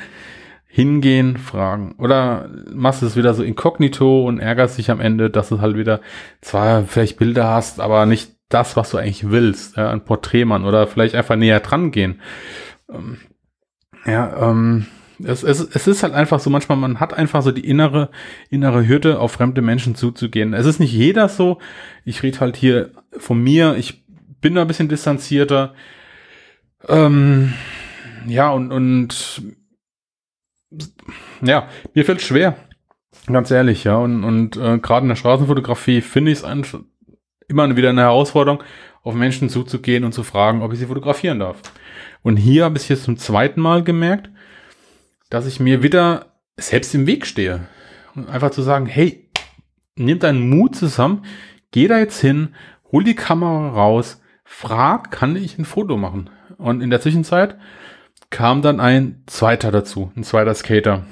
Hingehen, 0.67 1.39
fragen. 1.39 1.95
Oder 1.99 2.51
machst 2.73 3.03
es 3.03 3.17
wieder 3.17 3.33
so 3.35 3.43
inkognito 3.43 4.27
und 4.27 4.39
ärgerst 4.39 4.77
dich 4.79 4.91
am 4.91 5.01
Ende, 5.01 5.31
dass 5.31 5.49
du 5.49 5.61
halt 5.61 5.77
wieder 5.77 6.01
zwar 6.41 6.85
vielleicht 6.85 7.19
Bilder 7.19 7.49
hast, 7.49 7.81
aber 7.81 8.05
nicht 8.05 8.33
das, 8.49 8.77
was 8.77 8.91
du 8.91 8.99
eigentlich 8.99 9.31
willst. 9.31 9.77
Ja, 9.77 9.91
ein 9.91 10.05
Porträtmann 10.05 10.65
oder 10.65 10.87
vielleicht 10.87 11.15
einfach 11.15 11.37
näher 11.37 11.61
dran 11.61 11.91
gehen. 11.93 12.21
Ähm, 12.93 13.19
ja, 14.05 14.51
ähm, 14.51 14.87
es, 15.23 15.43
es, 15.43 15.61
es 15.61 15.87
ist 15.87 16.03
halt 16.03 16.15
einfach 16.15 16.41
so, 16.41 16.51
manchmal, 16.51 16.77
man 16.77 17.01
hat 17.01 17.15
einfach 17.15 17.43
so 17.43 17.51
die 17.51 17.67
innere, 17.67 18.11
innere 18.51 18.87
Hürde, 18.87 19.19
auf 19.19 19.33
fremde 19.33 19.63
Menschen 19.63 19.95
zuzugehen. 19.95 20.53
Es 20.53 20.67
ist 20.67 20.79
nicht 20.79 20.93
jeder 20.93 21.29
so. 21.29 21.59
Ich 22.05 22.23
rede 22.23 22.41
halt 22.41 22.57
hier 22.57 22.91
von 23.17 23.43
mir. 23.43 23.77
Ich 23.77 24.05
bin 24.41 24.55
da 24.55 24.63
ein 24.63 24.69
bisschen 24.69 24.89
distanzierter. 24.89 25.75
Ähm, 26.87 27.55
ja, 28.27 28.51
und, 28.51 28.73
und 28.73 29.43
ja, 31.43 31.69
mir 31.95 32.05
fällt 32.05 32.23
schwer. 32.23 32.57
Ganz 33.27 33.51
ehrlich, 33.51 33.85
ja. 33.85 33.97
Und, 33.97 34.25
und 34.25 34.57
äh, 34.57 34.79
gerade 34.79 35.05
in 35.05 35.09
der 35.09 35.17
Straßenfotografie 35.17 36.01
finde 36.01 36.33
ich 36.33 36.43
es 36.43 36.77
immer 37.49 37.77
wieder 37.77 37.91
eine 37.91 38.03
Herausforderung, 38.03 38.63
auf 39.03 39.15
Menschen 39.15 39.49
zuzugehen 39.49 40.05
und 40.05 40.13
zu 40.13 40.23
fragen, 40.23 40.63
ob 40.63 40.73
ich 40.73 40.79
sie 40.79 40.87
fotografieren 40.87 41.39
darf. 41.39 41.63
Und 42.23 42.37
hier 42.37 42.65
habe 42.65 42.77
ich 42.77 42.89
jetzt 42.89 43.05
zum 43.05 43.17
zweiten 43.17 43.61
Mal 43.61 43.85
gemerkt, 43.85 44.31
dass 45.31 45.47
ich 45.47 45.61
mir 45.61 45.83
wieder 45.83 46.33
selbst 46.57 46.95
im 46.95 47.07
Weg 47.07 47.27
stehe. 47.27 47.69
Und 48.15 48.29
einfach 48.29 48.51
zu 48.51 48.63
sagen, 48.63 48.87
hey, 48.87 49.31
nimm 49.97 50.19
deinen 50.19 50.49
Mut 50.49 50.75
zusammen, 50.75 51.25
geh 51.71 51.87
da 51.87 51.99
jetzt 51.99 52.21
hin, 52.21 52.55
hol 52.91 53.05
die 53.05 53.15
Kamera 53.15 53.71
raus, 53.71 54.21
frag, 54.45 55.11
kann 55.11 55.37
ich 55.37 55.59
ein 55.59 55.65
Foto 55.65 55.97
machen? 55.97 56.31
Und 56.59 56.81
in 56.81 56.91
der 56.91 57.01
Zwischenzeit 57.01 57.57
kam 58.31 58.63
dann 58.63 58.81
ein 58.81 59.23
zweiter 59.27 59.71
dazu, 59.71 60.13
ein 60.17 60.25
zweiter 60.25 60.55
Skater. 60.55 61.05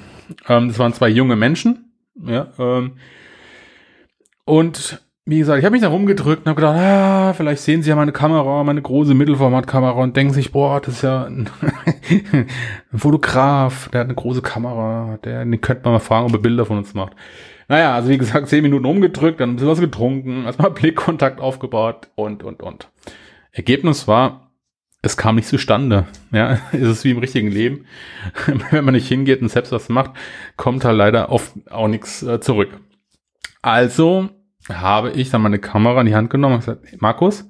Ähm, 0.48 0.68
das 0.68 0.78
waren 0.78 0.92
zwei 0.92 1.08
junge 1.08 1.36
Menschen, 1.36 1.92
ja, 2.16 2.48
ähm, 2.58 2.92
und 4.44 5.02
wie 5.26 5.38
gesagt, 5.38 5.58
ich 5.58 5.64
habe 5.64 5.72
mich 5.72 5.80
da 5.80 5.88
rumgedrückt 5.88 6.44
und 6.44 6.50
habe 6.50 6.60
gedacht, 6.60 6.76
ah, 6.76 7.32
vielleicht 7.32 7.62
sehen 7.62 7.82
sie 7.82 7.88
ja 7.88 7.96
meine 7.96 8.12
Kamera, 8.12 8.62
meine 8.62 8.82
große 8.82 9.14
Mittelformatkamera 9.14 10.02
und 10.02 10.14
denken 10.16 10.34
sich, 10.34 10.52
boah, 10.52 10.82
das 10.82 10.96
ist 10.96 11.02
ja 11.02 11.24
ein, 11.24 11.48
ein 12.92 12.98
Fotograf, 12.98 13.88
der 13.88 14.00
hat 14.00 14.08
eine 14.08 14.16
große 14.16 14.42
Kamera, 14.42 15.18
der, 15.24 15.42
den 15.46 15.60
könnte 15.62 15.84
man 15.84 15.94
mal 15.94 16.00
fragen, 16.00 16.26
ob 16.26 16.32
er 16.34 16.40
Bilder 16.40 16.66
von 16.66 16.76
uns 16.76 16.92
macht. 16.92 17.14
Naja, 17.68 17.94
also 17.94 18.10
wie 18.10 18.18
gesagt, 18.18 18.48
zehn 18.48 18.62
Minuten 18.62 18.84
rumgedrückt, 18.84 19.40
dann 19.40 19.50
ein 19.50 19.54
bisschen 19.54 19.70
was 19.70 19.80
getrunken, 19.80 20.44
erstmal 20.44 20.70
Blickkontakt 20.72 21.40
aufgebaut 21.40 22.10
und, 22.16 22.42
und, 22.42 22.62
und. 22.62 22.90
Ergebnis 23.50 24.06
war, 24.06 24.43
es 25.04 25.18
kam 25.18 25.36
nicht 25.36 25.48
zustande. 25.48 26.06
Ja, 26.32 26.54
ist 26.72 26.88
es 26.88 27.04
wie 27.04 27.10
im 27.10 27.18
richtigen 27.18 27.48
Leben. 27.48 27.84
Wenn 28.70 28.84
man 28.84 28.94
nicht 28.94 29.06
hingeht 29.06 29.42
und 29.42 29.48
selbst 29.48 29.70
was 29.70 29.88
macht, 29.88 30.12
kommt 30.56 30.84
halt 30.84 30.96
leider 30.96 31.30
oft 31.30 31.52
auch 31.70 31.88
nichts 31.88 32.22
äh, 32.22 32.40
zurück. 32.40 32.80
Also 33.60 34.30
habe 34.68 35.10
ich 35.10 35.30
dann 35.30 35.42
meine 35.42 35.58
Kamera 35.58 36.00
in 36.00 36.06
die 36.06 36.14
Hand 36.14 36.30
genommen 36.30 36.54
und 36.54 36.60
gesagt, 36.60 36.84
hey 36.86 36.98
Markus, 37.00 37.48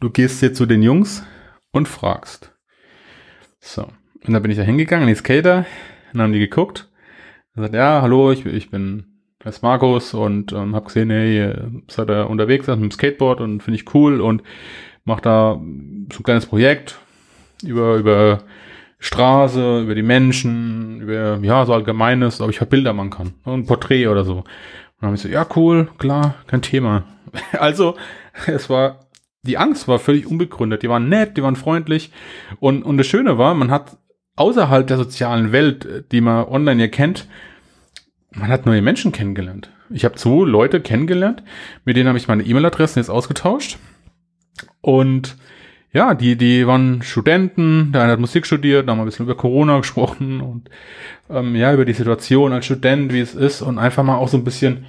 du 0.00 0.10
gehst 0.10 0.42
jetzt 0.42 0.56
zu 0.56 0.66
den 0.66 0.82
Jungs 0.82 1.24
und 1.72 1.88
fragst. 1.88 2.52
So. 3.58 3.88
Und 4.24 4.32
dann 4.32 4.42
bin 4.42 4.50
ich 4.50 4.56
da 4.56 4.62
hingegangen, 4.62 5.08
die 5.08 5.14
Skater, 5.14 5.66
dann 6.12 6.22
haben 6.22 6.32
die 6.32 6.38
geguckt. 6.38 6.88
Und 7.54 7.62
gesagt, 7.62 7.74
ja, 7.74 8.00
hallo, 8.00 8.30
ich, 8.30 8.46
ich 8.46 8.70
bin 8.70 9.06
das 9.40 9.62
Markus 9.62 10.14
und 10.14 10.52
ähm, 10.52 10.74
habe 10.74 10.86
gesehen, 10.86 11.10
hey, 11.10 11.52
seid 11.88 12.10
ihr 12.10 12.30
unterwegs 12.30 12.66
mit 12.68 12.80
dem 12.80 12.90
Skateboard 12.90 13.40
und 13.40 13.62
finde 13.62 13.80
ich 13.80 13.94
cool 13.94 14.20
und 14.20 14.42
mache 15.06 15.22
da 15.22 15.54
so 15.54 16.20
ein 16.20 16.22
kleines 16.22 16.46
Projekt. 16.46 16.98
über, 17.62 17.96
über 17.96 18.40
Straße, 18.98 19.80
über 19.80 19.94
die 19.94 20.02
Menschen, 20.02 21.00
über, 21.00 21.38
ja, 21.42 21.64
so 21.64 21.74
allgemeines, 21.74 22.40
ob 22.40 22.50
ich 22.50 22.60
halt 22.60 22.70
Bilder 22.70 22.92
machen 22.92 23.10
kann. 23.10 23.34
Ein 23.44 23.66
Porträt 23.66 24.08
oder 24.08 24.24
so. 24.24 24.38
Und 24.38 24.44
dann 25.00 25.08
habe 25.08 25.16
ich 25.16 25.22
so, 25.22 25.28
ja, 25.28 25.46
cool, 25.56 25.88
klar, 25.98 26.36
kein 26.46 26.62
Thema. 26.62 27.04
Also, 27.52 27.96
es 28.46 28.70
war, 28.70 29.06
die 29.42 29.58
Angst 29.58 29.88
war 29.88 29.98
völlig 29.98 30.26
unbegründet. 30.26 30.82
Die 30.82 30.88
waren 30.88 31.08
nett, 31.08 31.36
die 31.36 31.42
waren 31.42 31.56
freundlich. 31.56 32.10
Und, 32.60 32.82
und 32.82 32.96
das 32.96 33.06
Schöne 33.06 33.36
war, 33.36 33.54
man 33.54 33.70
hat 33.70 33.98
außerhalb 34.36 34.86
der 34.86 34.96
sozialen 34.96 35.52
Welt, 35.52 36.06
die 36.12 36.20
man 36.20 36.46
online 36.46 36.80
ja 36.80 36.88
kennt, 36.88 37.26
man 38.30 38.48
hat 38.48 38.64
neue 38.64 38.82
Menschen 38.82 39.12
kennengelernt. 39.12 39.70
Ich 39.90 40.04
habe 40.04 40.14
zwei 40.16 40.46
Leute 40.46 40.80
kennengelernt, 40.80 41.42
mit 41.84 41.96
denen 41.96 42.08
habe 42.08 42.18
ich 42.18 42.28
meine 42.28 42.42
E-Mail-Adressen 42.42 42.98
jetzt 42.98 43.10
ausgetauscht. 43.10 43.78
Und 44.86 45.36
ja, 45.92 46.14
die, 46.14 46.36
die 46.36 46.64
waren 46.64 47.02
Studenten, 47.02 47.90
der 47.90 48.02
eine 48.02 48.12
hat 48.12 48.20
Musik 48.20 48.46
studiert, 48.46 48.86
da 48.86 48.92
haben 48.92 48.98
wir 48.98 49.02
ein 49.02 49.06
bisschen 49.06 49.26
über 49.26 49.34
Corona 49.34 49.78
gesprochen 49.78 50.40
und 50.40 50.70
ähm, 51.28 51.56
ja, 51.56 51.74
über 51.74 51.84
die 51.84 51.92
Situation 51.92 52.52
als 52.52 52.66
Student, 52.66 53.12
wie 53.12 53.18
es 53.18 53.34
ist 53.34 53.62
und 53.62 53.80
einfach 53.80 54.04
mal 54.04 54.14
auch 54.14 54.28
so 54.28 54.36
ein 54.36 54.44
bisschen, 54.44 54.86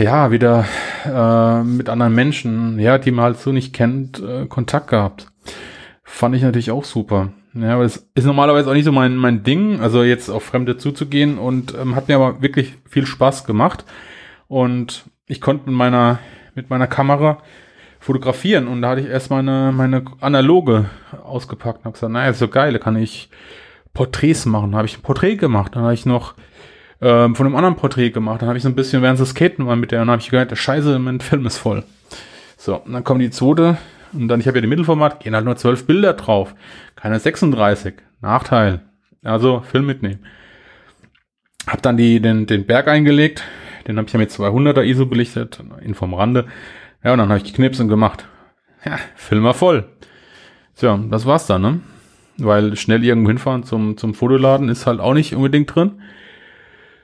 ja, 0.00 0.30
wieder 0.30 0.64
äh, 1.04 1.62
mit 1.64 1.90
anderen 1.90 2.14
Menschen, 2.14 2.78
ja, 2.78 2.96
die 2.96 3.10
man 3.10 3.26
halt 3.26 3.40
so 3.40 3.52
nicht 3.52 3.74
kennt, 3.74 4.22
äh, 4.22 4.46
Kontakt 4.46 4.88
gehabt. 4.88 5.30
Fand 6.02 6.34
ich 6.34 6.40
natürlich 6.40 6.70
auch 6.70 6.84
super. 6.84 7.28
Ja, 7.52 7.74
aber 7.74 7.82
das 7.82 8.08
ist 8.14 8.24
normalerweise 8.24 8.70
auch 8.70 8.74
nicht 8.74 8.86
so 8.86 8.92
mein, 8.92 9.16
mein 9.16 9.42
Ding, 9.42 9.82
also 9.82 10.02
jetzt 10.02 10.30
auf 10.30 10.44
Fremde 10.44 10.78
zuzugehen 10.78 11.36
und 11.36 11.74
ähm, 11.74 11.94
hat 11.94 12.08
mir 12.08 12.14
aber 12.14 12.40
wirklich 12.40 12.72
viel 12.88 13.04
Spaß 13.04 13.44
gemacht. 13.44 13.84
Und 14.48 15.04
ich 15.26 15.42
konnte 15.42 15.68
mit 15.68 15.76
meiner, 15.76 16.20
mit 16.54 16.70
meiner 16.70 16.86
Kamera 16.86 17.42
fotografieren 18.02 18.66
und 18.66 18.82
da 18.82 18.90
hatte 18.90 19.00
ich 19.00 19.06
erst 19.06 19.30
meine, 19.30 19.70
meine 19.72 20.04
analoge 20.20 20.86
ausgepackt 21.22 21.78
und 21.78 21.84
habe 21.84 21.92
gesagt, 21.92 22.12
naja, 22.12 22.32
so 22.32 22.48
geil, 22.48 22.72
da 22.72 22.80
kann 22.80 22.96
ich 22.96 23.30
Porträts 23.94 24.44
machen. 24.44 24.72
Da 24.72 24.78
habe 24.78 24.88
ich 24.88 24.98
ein 24.98 25.02
Porträt 25.02 25.36
gemacht, 25.36 25.76
dann 25.76 25.84
habe 25.84 25.94
ich 25.94 26.04
noch 26.04 26.34
ähm, 27.00 27.36
von 27.36 27.46
einem 27.46 27.54
anderen 27.54 27.76
Porträt 27.76 28.10
gemacht, 28.10 28.42
dann 28.42 28.48
habe 28.48 28.58
ich 28.58 28.64
so 28.64 28.68
ein 28.68 28.74
bisschen 28.74 29.02
während 29.02 29.20
des 29.20 29.30
Skaten 29.30 29.64
mal 29.64 29.76
mit 29.76 29.92
der 29.92 30.00
und 30.00 30.08
dann 30.08 30.14
habe 30.14 30.22
ich 30.22 30.30
gehört, 30.30 30.50
der 30.50 30.56
Scheiße, 30.56 30.98
mein 30.98 31.20
Film 31.20 31.46
ist 31.46 31.58
voll. 31.58 31.84
So, 32.56 32.76
und 32.76 32.92
dann 32.92 33.04
kommt 33.04 33.20
die 33.22 33.30
zweite 33.30 33.78
und 34.12 34.26
dann, 34.26 34.40
ich 34.40 34.48
habe 34.48 34.58
ja 34.58 34.62
die 34.62 34.68
Mittelformat, 34.68 35.20
gehen 35.20 35.36
halt 35.36 35.44
nur 35.44 35.56
zwölf 35.56 35.86
Bilder 35.86 36.14
drauf. 36.14 36.56
Keine 36.96 37.20
36. 37.20 37.94
Nachteil. 38.20 38.80
Also 39.22 39.60
Film 39.60 39.86
mitnehmen. 39.86 40.26
Hab 41.68 41.82
dann 41.82 41.96
die, 41.96 42.20
den, 42.20 42.46
den 42.46 42.66
Berg 42.66 42.88
eingelegt. 42.88 43.44
Den 43.86 43.96
habe 43.96 44.06
ich 44.06 44.12
ja 44.12 44.18
mit 44.18 44.30
200er 44.30 44.82
ISO 44.82 45.06
belichtet, 45.06 45.62
in 45.82 45.94
vom 45.94 46.14
Rande. 46.14 46.46
Ja, 47.04 47.12
und 47.12 47.18
dann 47.18 47.28
habe 47.28 47.38
ich 47.38 47.44
geknipst 47.44 47.80
und 47.80 47.88
gemacht. 47.88 48.26
Ja, 48.84 48.98
Film 49.14 49.44
war 49.44 49.54
voll. 49.54 49.88
Tja, 50.76 50.98
das 51.10 51.26
war's 51.26 51.46
dann, 51.46 51.62
ne? 51.62 51.80
Weil 52.38 52.76
schnell 52.76 53.04
irgendwo 53.04 53.28
hinfahren 53.28 53.62
zum, 53.64 53.96
zum 53.96 54.14
Fotoladen 54.14 54.68
ist 54.68 54.86
halt 54.86 55.00
auch 55.00 55.14
nicht 55.14 55.34
unbedingt 55.34 55.74
drin. 55.74 56.02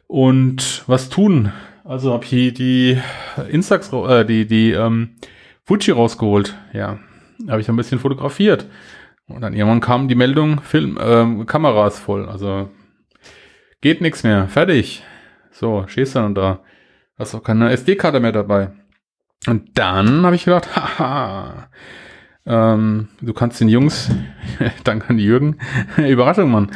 Und 0.07 0.83
was 0.87 1.11
tun? 1.11 1.53
Also 1.85 2.13
habe 2.13 2.25
ich 2.25 2.55
die 2.55 2.99
Instax, 3.51 3.93
äh, 3.93 4.25
die, 4.25 4.47
die, 4.47 4.73
ähm, 4.73 5.11
Fuji 5.69 5.93
rausgeholt. 5.93 6.57
Ja, 6.73 6.99
habe 7.47 7.61
ich 7.61 7.69
ein 7.69 7.77
bisschen 7.77 7.99
fotografiert. 7.99 8.67
Und 9.29 9.43
dann 9.43 9.53
irgendwann 9.53 9.81
kam 9.81 10.09
die 10.09 10.15
Meldung, 10.15 10.63
Film, 10.63 10.99
ähm, 10.99 11.45
Kamera 11.45 11.87
ist 11.87 11.99
voll. 11.99 12.27
Also 12.27 12.71
geht 13.83 14.01
nichts 14.01 14.23
mehr. 14.23 14.49
Fertig. 14.49 15.03
So, 15.51 15.85
stehst 15.87 16.17
dann 16.17 16.35
da. 16.35 16.61
Hast 17.19 17.35
auch 17.35 17.43
keine 17.43 17.71
SD-Karte 17.71 18.19
mehr 18.19 18.33
dabei. 18.33 18.71
Und 19.47 19.79
dann 19.79 20.27
habe 20.27 20.37
ich 20.37 20.45
gedacht, 20.45 20.75
haha, 20.77 21.69
ähm, 22.45 23.09
du 23.21 23.33
kannst 23.33 23.61
den 23.61 23.69
Jungs, 23.69 24.11
danke 24.85 25.09
an 25.09 25.19
die 25.19 25.25
Jürgen, 25.25 25.59
Überraschung, 25.97 26.51
Mann, 26.51 26.71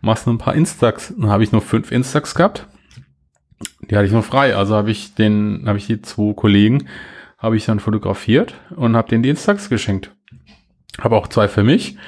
machst 0.00 0.26
nur 0.26 0.34
ein 0.34 0.38
paar 0.38 0.54
Instax. 0.54 1.14
Dann 1.16 1.30
habe 1.30 1.42
ich 1.42 1.52
nur 1.52 1.62
fünf 1.62 1.90
Instax 1.90 2.34
gehabt. 2.34 2.66
Die 3.90 3.96
hatte 3.96 4.06
ich 4.06 4.12
noch 4.12 4.24
frei. 4.24 4.54
Also 4.54 4.74
habe 4.74 4.90
ich 4.90 5.14
den, 5.14 5.64
habe 5.66 5.78
ich 5.78 5.86
die 5.86 6.02
zwei 6.02 6.34
Kollegen 6.34 6.86
habe 7.44 7.58
ich 7.58 7.66
dann 7.66 7.78
fotografiert 7.78 8.54
und 8.74 8.96
habe 8.96 9.10
den 9.10 9.22
Dienstags 9.22 9.68
geschenkt. 9.68 10.10
Habe 10.98 11.14
auch 11.14 11.28
zwei 11.28 11.46
für 11.46 11.62
mich 11.62 11.98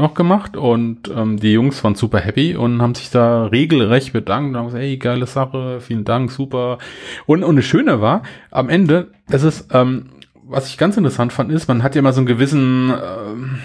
noch 0.00 0.14
gemacht 0.14 0.56
und 0.56 1.08
ähm, 1.14 1.38
die 1.38 1.52
Jungs 1.52 1.82
waren 1.84 1.94
super 1.94 2.18
happy 2.18 2.56
und 2.56 2.82
haben 2.82 2.94
sich 2.94 3.10
da 3.10 3.46
regelrecht 3.46 4.12
bedankt 4.12 4.50
und 4.50 4.56
haben 4.56 4.66
gesagt, 4.66 4.82
hey, 4.82 4.96
geile 4.96 5.26
Sache, 5.26 5.80
vielen 5.80 6.04
Dank, 6.04 6.30
super. 6.30 6.78
Und, 7.26 7.44
und 7.44 7.56
das 7.56 7.64
Schöne 7.64 8.00
war, 8.00 8.22
am 8.50 8.68
Ende, 8.68 9.12
es 9.28 9.42
ist, 9.42 9.68
ähm, 9.72 10.06
was 10.50 10.68
ich 10.68 10.78
ganz 10.78 10.96
interessant 10.96 11.32
fand, 11.32 11.52
ist, 11.52 11.68
man 11.68 11.82
hat 11.82 11.94
ja 11.94 12.02
mal 12.02 12.12
so 12.12 12.20
einen 12.20 12.26
gewissen, 12.26 12.90
ähm, 12.90 13.58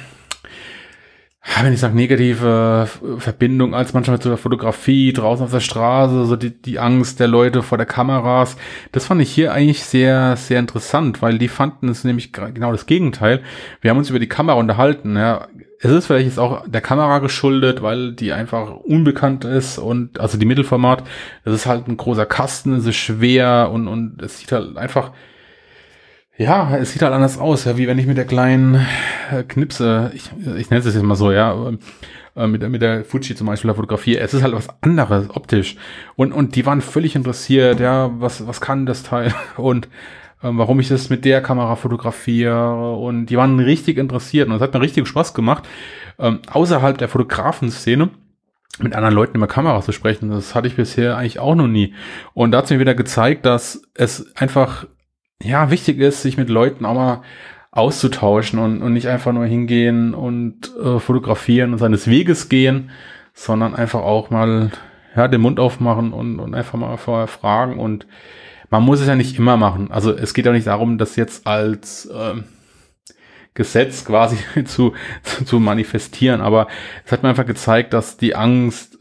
wenn 1.62 1.74
ich 1.74 1.80
sage 1.80 1.96
negative 1.96 2.88
Verbindung 3.18 3.76
als 3.76 3.94
manchmal 3.94 4.20
zu 4.20 4.30
der 4.30 4.38
Fotografie 4.38 5.14
draußen 5.14 5.46
auf 5.46 5.52
der 5.52 5.60
Straße, 5.60 6.26
so 6.26 6.36
die, 6.36 6.50
die 6.50 6.80
Angst 6.80 7.20
der 7.20 7.28
Leute 7.28 7.62
vor 7.62 7.78
der 7.78 7.86
Kameras. 7.86 8.58
Das 8.92 9.06
fand 9.06 9.22
ich 9.22 9.32
hier 9.32 9.54
eigentlich 9.54 9.84
sehr, 9.84 10.38
sehr 10.38 10.60
interessant, 10.60 11.22
weil 11.22 11.38
die 11.38 11.48
fanden 11.48 11.88
es 11.90 12.04
nämlich 12.04 12.34
genau 12.34 12.72
das 12.72 12.88
Gegenteil. 12.88 13.42
Wir 13.82 13.92
haben 13.92 13.98
uns 13.98 14.10
über 14.10 14.20
die 14.20 14.28
Kamera 14.28 14.58
unterhalten. 14.58 15.16
Ja. 15.16 15.48
Es 15.80 15.92
ist 15.92 16.08
vielleicht 16.08 16.28
jetzt 16.28 16.40
auch 16.40 16.68
der 16.68 16.82
Kamera 16.82 17.20
geschuldet, 17.20 17.82
weil 17.82 18.14
die 18.14 18.32
einfach 18.34 18.72
unbekannt 18.78 19.46
ist 19.46 19.78
und 19.78 20.20
also 20.20 20.38
die 20.38 20.46
Mittelformat, 20.46 21.04
das 21.44 21.54
ist 21.54 21.66
halt 21.66 21.88
ein 21.88 21.98
großer 21.98 22.26
Kasten, 22.26 22.74
es 22.74 22.86
ist 22.86 22.96
schwer 22.96 23.70
und, 23.72 23.88
und 23.88 24.22
es 24.22 24.40
sieht 24.40 24.52
halt 24.52 24.78
einfach 24.78 25.12
ja, 26.38 26.76
es 26.76 26.92
sieht 26.92 27.02
halt 27.02 27.14
anders 27.14 27.38
aus, 27.38 27.64
ja, 27.64 27.78
wie 27.78 27.88
wenn 27.88 27.98
ich 27.98 28.08
mit 28.08 28.18
der 28.18 28.26
kleinen 28.26 28.86
äh, 29.32 29.44
Knipse, 29.44 30.12
ich, 30.14 30.32
ich 30.58 30.70
nenne 30.70 30.80
es 30.80 30.94
jetzt 30.94 31.02
mal 31.02 31.16
so, 31.16 31.32
ja, 31.32 31.72
äh, 32.36 32.48
mit, 32.48 32.68
mit 32.70 32.82
der 32.82 33.06
Fuji 33.06 33.36
zum 33.36 33.48
Beispiel 33.48 33.74
fotografiere. 33.74 34.20
Es 34.20 34.34
ist 34.34 34.44
halt 34.44 34.54
was 34.54 34.68
anderes 34.82 35.30
optisch. 35.30 35.78
Und, 36.18 36.34
und 36.34 36.56
die 36.56 36.66
waren 36.66 36.82
völlig 36.82 37.16
interessiert, 37.16 37.80
ja, 37.80 38.12
was, 38.20 38.46
was 38.46 38.60
kann 38.60 38.86
das 38.86 39.04
Teil 39.04 39.34
und 39.58 39.88
ähm, 40.44 40.58
warum 40.58 40.80
ich 40.80 40.88
das 40.88 41.10
mit 41.10 41.26
der 41.26 41.42
Kamera 41.42 41.76
fotografiere. 41.76 42.96
Und 42.96 43.28
die 43.28 43.38
waren 43.38 43.60
richtig 43.60 43.98
interessiert 43.98 44.48
und 44.48 44.56
es 44.56 44.62
hat 44.62 44.74
mir 44.74 44.82
richtig 44.82 45.08
Spaß 45.08 45.34
gemacht, 45.34 45.68
ähm, 46.20 46.40
außerhalb 46.52 46.98
der 46.98 47.10
Fotografen-Szene 47.10 48.10
mit 48.80 48.96
anderen 48.96 49.16
Leuten 49.16 49.38
über 49.38 49.48
Kamera 49.48 49.82
zu 49.82 49.92
sprechen. 49.92 50.30
Das 50.30 50.54
hatte 50.54 50.68
ich 50.68 50.76
bisher 50.76 51.18
eigentlich 51.18 51.40
auch 51.40 51.56
noch 51.56 51.68
nie. 51.68 51.94
Und 52.34 52.52
da 52.52 52.60
hat 52.60 52.70
mir 52.70 52.80
wieder 52.80 52.96
gezeigt, 52.96 53.46
dass 53.46 53.82
es 53.94 54.36
einfach 54.36 54.86
ja, 55.42 55.72
wichtig 55.72 56.00
ist, 56.00 56.22
sich 56.22 56.38
mit 56.38 56.50
Leuten 56.50 56.86
auch 56.86 56.96
mal 56.96 57.22
auszutauschen 57.72 58.60
und, 58.60 58.82
und 58.82 58.94
nicht 58.94 59.08
einfach 59.08 59.34
nur 59.34 59.46
hingehen 59.46 60.14
und 60.14 60.72
äh, 60.82 61.00
fotografieren 61.00 61.74
und 61.74 61.80
seines 61.80 62.08
Weges 62.08 62.48
gehen, 62.48 62.90
sondern 63.34 63.76
einfach 63.76 64.02
auch 64.02 64.30
mal 64.30 64.72
ja, 65.16 65.28
den 65.28 65.42
Mund 65.42 65.60
aufmachen 65.60 66.14
und, 66.14 66.40
und 66.40 66.56
einfach 66.56 66.80
mal 66.80 66.98
vorher 66.98 67.28
fragen. 67.28 67.78
Und 67.78 68.08
man 68.70 68.84
muss 68.84 69.02
es 69.02 69.08
ja 69.08 69.16
nicht 69.16 69.38
immer 69.38 69.58
machen. 69.58 69.92
Also 69.92 70.12
es 70.16 70.34
geht 70.34 70.46
ja 70.46 70.52
nicht 70.52 70.68
darum, 70.68 70.98
das 70.98 71.16
jetzt 71.16 71.48
als 71.48 72.10
ähm, 72.14 72.46
Gesetz 73.54 74.06
quasi 74.06 74.38
zu, 74.66 74.94
zu 75.46 75.60
manifestieren, 75.60 76.42
aber 76.42 76.68
es 77.06 77.12
hat 77.12 77.24
mir 77.24 77.30
einfach 77.30 77.46
gezeigt, 77.46 77.94
dass 77.94 78.18
die 78.18 78.36
Angst 78.36 79.00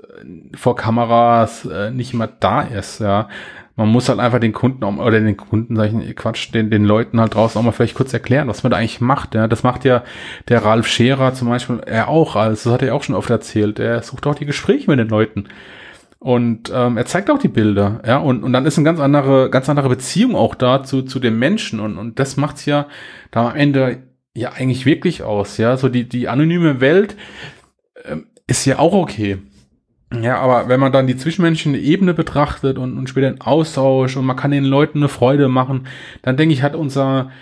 vor 0.57 0.77
Kameras 0.77 1.65
äh, 1.67 1.91
nicht 1.91 2.15
immer 2.15 2.27
da 2.29 2.63
ist, 2.63 3.01
ja 3.01 3.29
man 3.77 3.89
muss 3.89 4.09
halt 4.09 4.21
einfach 4.21 4.39
den 4.39 4.53
Kunden 4.53 4.85
oder 4.85 5.21
den 5.21 5.37
Kunden, 5.37 5.75
sag 5.75 5.93
ich 5.93 6.17
Quatsch, 6.17 6.53
den, 6.55 6.71
den 6.71 6.85
Leuten 6.85 7.21
halt 7.21 7.35
draußen 7.35 7.59
auch 7.59 7.65
mal 7.65 7.73
vielleicht 7.73 7.97
kurz 7.97 8.13
erklären, 8.13 8.47
was 8.47 8.63
man 8.63 8.71
da 8.71 8.77
eigentlich 8.77 9.01
macht. 9.01 9.35
Ja, 9.35 9.49
das 9.49 9.65
macht 9.65 9.85
ja 9.85 10.05
der 10.49 10.65
Ralf 10.65 10.87
Scherer 10.87 11.35
zum 11.35 11.49
Beispiel 11.49 11.81
er 11.85 12.09
auch, 12.09 12.37
also 12.37 12.71
das 12.71 12.73
hat 12.73 12.83
er 12.83 12.95
auch 12.95 13.03
schon 13.03 13.17
oft 13.17 13.31
erzählt. 13.31 13.81
Er 13.81 14.03
sucht 14.03 14.27
auch 14.27 14.37
die 14.37 14.47
Gespräche 14.47 14.89
mit 14.91 15.01
den 15.01 15.09
Leuten. 15.09 15.49
Und 16.25 16.73
ähm, 16.75 16.97
er 16.97 17.05
zeigt 17.05 17.29
auch 17.29 17.37
die 17.37 17.49
Bilder, 17.49 18.01
ja, 18.07 18.17
und, 18.17 18.45
und 18.45 18.55
dann 18.55 18.65
ist 18.65 18.79
eine 18.79 18.87
ganz 18.87 18.99
andere, 18.99 19.51
ganz 19.51 19.69
andere 19.69 19.91
Beziehung 19.91 20.35
auch 20.37 20.55
da 20.55 20.83
zu, 20.83 21.03
zu 21.03 21.21
dem 21.21 21.39
Menschen. 21.39 21.81
Und, 21.81 21.99
und 21.99 22.19
das 22.19 22.39
macht's 22.39 22.65
ja 22.65 22.87
da 23.31 23.51
am 23.51 23.57
Ende 23.57 24.05
ja 24.33 24.53
eigentlich 24.53 24.87
wirklich 24.87 25.23
aus, 25.23 25.59
ja. 25.59 25.77
So 25.77 25.91
die, 25.91 26.09
die 26.09 26.29
anonyme 26.29 26.81
Welt 26.81 27.15
ähm, 28.07 28.29
ist 28.47 28.65
ja 28.65 28.79
auch 28.79 28.95
okay. 28.95 29.37
Ja, 30.19 30.39
aber 30.39 30.67
wenn 30.71 30.81
man 30.81 30.93
dann 30.93 31.07
die 31.07 31.19
zwischenmenschliche 31.19 31.77
Ebene 31.77 32.15
betrachtet 32.15 32.79
und, 32.79 32.97
und 32.97 33.11
später 33.11 33.31
den 33.31 33.43
Austausch 33.43 34.17
und 34.17 34.25
man 34.25 34.37
kann 34.37 34.51
den 34.51 34.65
Leuten 34.65 35.01
eine 35.01 35.11
Freude 35.11 35.49
machen, 35.49 35.89
dann 36.23 36.39
denke 36.39 36.55
ich, 36.55 36.63
hat 36.63 36.75
unser, 36.75 37.33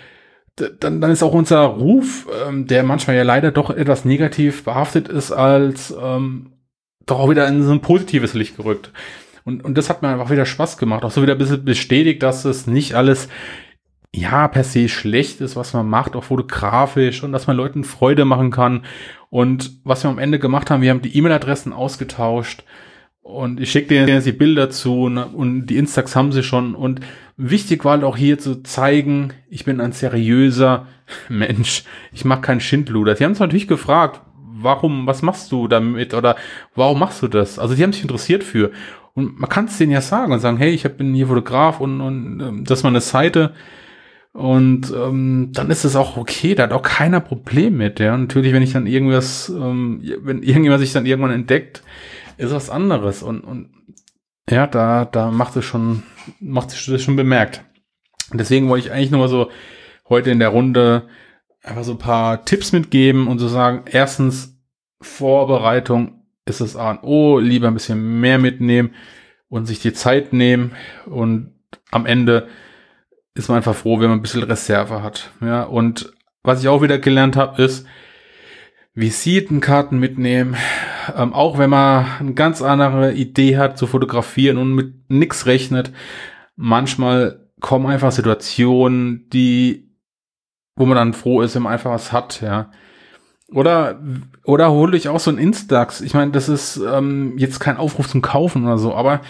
dann, 0.57 0.99
dann 0.99 1.09
ist 1.09 1.23
auch 1.23 1.33
unser 1.33 1.61
Ruf, 1.61 2.27
ähm, 2.49 2.67
der 2.67 2.83
manchmal 2.83 3.15
ja 3.15 3.23
leider 3.23 3.51
doch 3.51 3.69
etwas 3.69 4.03
negativ 4.03 4.65
behaftet 4.65 5.07
ist, 5.07 5.31
als 5.31 5.95
ähm, 5.97 6.52
doch 7.05 7.19
auch 7.19 7.29
wieder 7.29 7.47
in 7.47 7.63
so 7.63 7.71
ein 7.71 7.81
positives 7.81 8.33
Licht 8.33 8.57
gerückt. 8.57 8.91
Und, 9.45 9.63
und 9.63 9.77
das 9.77 9.89
hat 9.89 10.01
mir 10.01 10.09
einfach 10.09 10.29
wieder 10.29 10.45
Spaß 10.45 10.77
gemacht. 10.77 11.03
Auch 11.03 11.11
so 11.11 11.21
wieder 11.21 11.33
ein 11.33 11.37
bisschen 11.37 11.65
bestätigt, 11.65 12.23
dass 12.23 12.45
es 12.45 12.67
nicht 12.67 12.95
alles 12.95 13.27
ja, 14.15 14.47
per 14.47 14.63
se 14.63 14.87
schlecht 14.89 15.41
ist, 15.41 15.55
was 15.55 15.73
man 15.73 15.89
macht, 15.89 16.15
auch 16.15 16.23
fotografisch 16.23 17.23
und 17.23 17.31
dass 17.31 17.47
man 17.47 17.57
Leuten 17.57 17.83
Freude 17.83 18.25
machen 18.25 18.51
kann. 18.51 18.85
Und 19.29 19.71
was 19.83 20.03
wir 20.03 20.11
am 20.11 20.19
Ende 20.19 20.37
gemacht 20.37 20.69
haben, 20.69 20.81
wir 20.81 20.91
haben 20.91 21.01
die 21.01 21.17
E-Mail-Adressen 21.17 21.73
ausgetauscht 21.73 22.63
und 23.23 23.59
ich 23.59 23.71
schicke 23.71 23.87
denen 23.87 24.09
jetzt 24.09 24.27
die 24.27 24.33
Bilder 24.33 24.69
zu 24.69 25.03
und, 25.03 25.17
und 25.17 25.65
die 25.65 25.77
Instax 25.77 26.15
haben 26.15 26.31
sie 26.31 26.43
schon. 26.43 26.75
Und 26.75 26.99
wichtig 27.37 27.83
war 27.83 27.93
halt 27.93 28.03
auch 28.03 28.17
hier 28.17 28.37
zu 28.37 28.61
zeigen, 28.61 29.33
ich 29.49 29.65
bin 29.65 29.81
ein 29.81 29.93
seriöser 29.93 30.87
Mensch. 31.29 31.83
Ich 32.11 32.23
mache 32.23 32.41
keinen 32.41 32.59
Schindluder. 32.59 33.15
Sie 33.15 33.23
haben 33.23 33.31
es 33.31 33.39
natürlich 33.39 33.67
gefragt, 33.67 34.21
warum, 34.63 35.07
was 35.07 35.21
machst 35.21 35.51
du 35.51 35.67
damit 35.67 36.13
oder 36.13 36.35
warum 36.75 36.99
machst 36.99 37.21
du 37.21 37.27
das? 37.27 37.59
Also 37.59 37.75
die 37.75 37.83
haben 37.83 37.93
sich 37.93 38.01
interessiert 38.01 38.43
für. 38.43 38.71
Und 39.13 39.39
man 39.39 39.49
kann 39.49 39.65
es 39.65 39.77
denen 39.77 39.91
ja 39.91 40.01
sagen 40.01 40.31
und 40.31 40.39
sagen, 40.39 40.57
hey, 40.57 40.71
ich 40.71 40.83
bin 40.95 41.13
hier 41.13 41.27
Fotograf 41.27 41.79
und, 41.79 42.01
und 42.01 42.39
ähm, 42.39 42.63
das 42.65 42.79
ist 42.79 42.83
meine 42.83 43.01
Seite. 43.01 43.53
Und 44.33 44.91
ähm, 44.91 45.51
dann 45.53 45.69
ist 45.69 45.83
es 45.83 45.95
auch 45.95 46.17
okay, 46.17 46.55
da 46.55 46.63
hat 46.63 46.71
auch 46.71 46.81
keiner 46.81 47.19
Problem 47.19 47.77
mit. 47.77 47.99
Ja, 47.99 48.17
natürlich, 48.17 48.51
wenn 48.51 48.63
ich 48.63 48.73
dann 48.73 48.87
irgendwas, 48.87 49.49
ähm, 49.49 50.01
wenn 50.21 50.41
irgendjemand 50.41 50.81
sich 50.81 50.91
dann 50.91 51.05
irgendwann 51.05 51.31
entdeckt, 51.31 51.83
ist 52.37 52.51
was 52.51 52.71
anderes. 52.71 53.21
Und, 53.21 53.41
und 53.41 53.69
ja, 54.49 54.65
da, 54.65 55.05
da 55.05 55.29
macht 55.29 55.55
es 55.55 55.65
schon, 55.65 56.01
macht 56.39 56.71
es 56.71 56.85
das 56.85 57.03
schon 57.03 57.15
bemerkt. 57.15 57.63
Deswegen 58.33 58.67
wollte 58.69 58.87
ich 58.87 58.93
eigentlich 58.93 59.11
nur 59.11 59.19
mal 59.19 59.29
so 59.29 59.51
heute 60.09 60.31
in 60.31 60.39
der 60.39 60.49
Runde 60.49 61.07
einfach 61.61 61.83
so 61.83 61.93
ein 61.93 61.99
paar 61.99 62.43
Tipps 62.45 62.71
mitgeben 62.71 63.27
und 63.27 63.39
so 63.39 63.47
sagen, 63.47 63.83
erstens, 63.85 64.52
Vorbereitung 65.03 66.23
ist 66.45 66.61
das 66.61 66.75
A 66.75 66.91
und 66.91 67.03
O, 67.03 67.39
lieber 67.39 67.67
ein 67.67 67.73
bisschen 67.73 68.19
mehr 68.19 68.39
mitnehmen 68.39 68.93
und 69.49 69.65
sich 69.65 69.79
die 69.79 69.93
Zeit 69.93 70.33
nehmen 70.33 70.73
und 71.05 71.53
am 71.91 72.05
Ende 72.05 72.47
ist 73.35 73.49
man 73.49 73.57
einfach 73.57 73.75
froh, 73.75 73.99
wenn 73.99 74.09
man 74.09 74.19
ein 74.19 74.21
bisschen 74.21 74.43
Reserve 74.43 75.01
hat. 75.01 75.31
Ja, 75.41 75.63
und 75.63 76.13
was 76.43 76.61
ich 76.61 76.67
auch 76.67 76.81
wieder 76.81 76.99
gelernt 76.99 77.35
habe, 77.35 77.61
ist 77.61 77.85
Visitenkarten 78.93 79.99
mitnehmen. 79.99 80.55
Ähm, 81.15 81.33
auch 81.33 81.57
wenn 81.57 81.69
man 81.69 82.05
eine 82.19 82.33
ganz 82.33 82.61
andere 82.61 83.13
Idee 83.13 83.57
hat 83.57 83.77
zu 83.77 83.87
fotografieren 83.87 84.57
und 84.57 84.73
mit 84.73 85.09
nichts 85.09 85.45
rechnet. 85.45 85.91
Manchmal 86.55 87.49
kommen 87.59 87.87
einfach 87.87 88.11
Situationen, 88.11 89.29
die, 89.29 89.89
wo 90.75 90.85
man 90.85 90.97
dann 90.97 91.13
froh 91.13 91.41
ist, 91.41 91.55
wenn 91.55 91.63
man 91.63 91.73
einfach 91.73 91.91
was 91.91 92.11
hat, 92.11 92.41
ja. 92.41 92.69
Oder, 93.51 93.99
oder 94.45 94.71
hole 94.71 94.97
ich 94.97 95.09
auch 95.09 95.19
so 95.19 95.31
ein 95.31 95.37
Instax. 95.37 96.01
Ich 96.01 96.13
meine, 96.13 96.31
das 96.31 96.49
ist 96.49 96.77
ähm, 96.77 97.37
jetzt 97.37 97.59
kein 97.59 97.77
Aufruf 97.77 98.07
zum 98.07 98.21
Kaufen 98.21 98.63
oder 98.65 98.77
so, 98.77 98.95
aber 98.95 99.21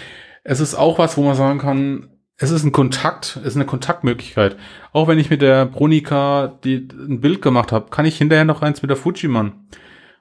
es 0.43 0.59
ist 0.59 0.75
auch 0.75 0.99
was, 0.99 1.17
wo 1.17 1.23
man 1.23 1.35
sagen 1.35 1.59
kann, 1.59 2.09
es 2.37 2.51
ist 2.51 2.63
ein 2.63 2.71
Kontakt, 2.71 3.37
es 3.41 3.49
ist 3.49 3.55
eine 3.55 3.65
Kontaktmöglichkeit. 3.65 4.57
Auch 4.91 5.07
wenn 5.07 5.19
ich 5.19 5.29
mit 5.29 5.41
der 5.41 5.65
Bronika 5.65 6.59
die, 6.63 6.87
ein 6.91 7.21
Bild 7.21 7.41
gemacht 7.41 7.71
habe, 7.71 7.89
kann 7.89 8.05
ich 8.05 8.17
hinterher 8.17 8.45
noch 8.45 8.61
eins 8.61 8.81
mit 8.81 8.89
der 8.89 8.97
Fujiman. 8.97 9.67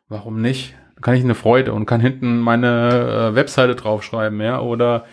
Warum 0.09 0.41
nicht? 0.41 0.75
Dann 0.95 1.03
kann 1.03 1.15
ich 1.15 1.25
eine 1.25 1.35
Freude 1.35 1.73
und 1.73 1.87
kann 1.87 2.01
hinten 2.01 2.39
meine 2.39 3.31
äh, 3.33 3.35
Webseite 3.35 3.75
draufschreiben, 3.75 4.41
ja, 4.41 4.61
oder 4.61 5.05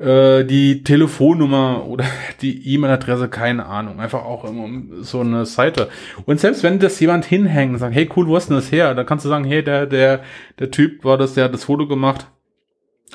äh, 0.00 0.44
die 0.44 0.82
Telefonnummer 0.82 1.86
oder 1.86 2.04
die 2.42 2.74
E-Mail-Adresse, 2.74 3.28
keine 3.28 3.66
Ahnung. 3.66 4.00
Einfach 4.00 4.24
auch 4.24 4.44
immer 4.44 4.68
so 5.02 5.20
eine 5.20 5.46
Seite. 5.46 5.88
Und 6.26 6.40
selbst 6.40 6.62
wenn 6.62 6.78
das 6.78 6.98
jemand 7.00 7.24
hinhängt 7.24 7.72
und 7.72 7.78
sagt, 7.78 7.94
hey 7.94 8.08
cool, 8.16 8.26
wo 8.26 8.36
ist 8.36 8.48
denn 8.48 8.56
das 8.56 8.72
her? 8.72 8.94
Dann 8.94 9.06
kannst 9.06 9.24
du 9.24 9.28
sagen, 9.28 9.44
hey, 9.44 9.62
der, 9.62 9.86
der, 9.86 10.20
der 10.58 10.70
Typ 10.70 11.04
war 11.04 11.18
das, 11.18 11.34
der 11.34 11.44
hat 11.44 11.54
das 11.54 11.64
Foto 11.64 11.86
gemacht 11.86 12.26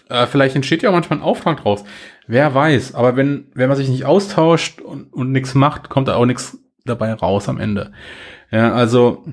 äh, 0.10 0.28
vielleicht 0.28 0.56
entsteht 0.56 0.84
ja 0.84 0.92
manchmal 0.92 1.20
ein 1.20 1.24
Auftrag 1.24 1.62
draus. 1.62 1.84
Wer 2.28 2.54
weiß. 2.54 2.96
Aber 2.96 3.16
wenn, 3.16 3.48
wenn 3.54 3.70
man 3.70 3.78
sich 3.78 3.90
nicht 3.90 4.06
austauscht 4.06 4.82
und, 4.82 5.12
und 5.14 5.32
nichts 5.32 5.56
macht, 5.56 5.90
kommt 5.90 6.08
da 6.08 6.16
auch 6.16 6.26
nichts 6.26 6.60
dabei 6.86 7.14
raus 7.14 7.50
am 7.50 7.60
Ende. 7.60 7.92
Ja, 8.52 8.74
also 8.74 9.26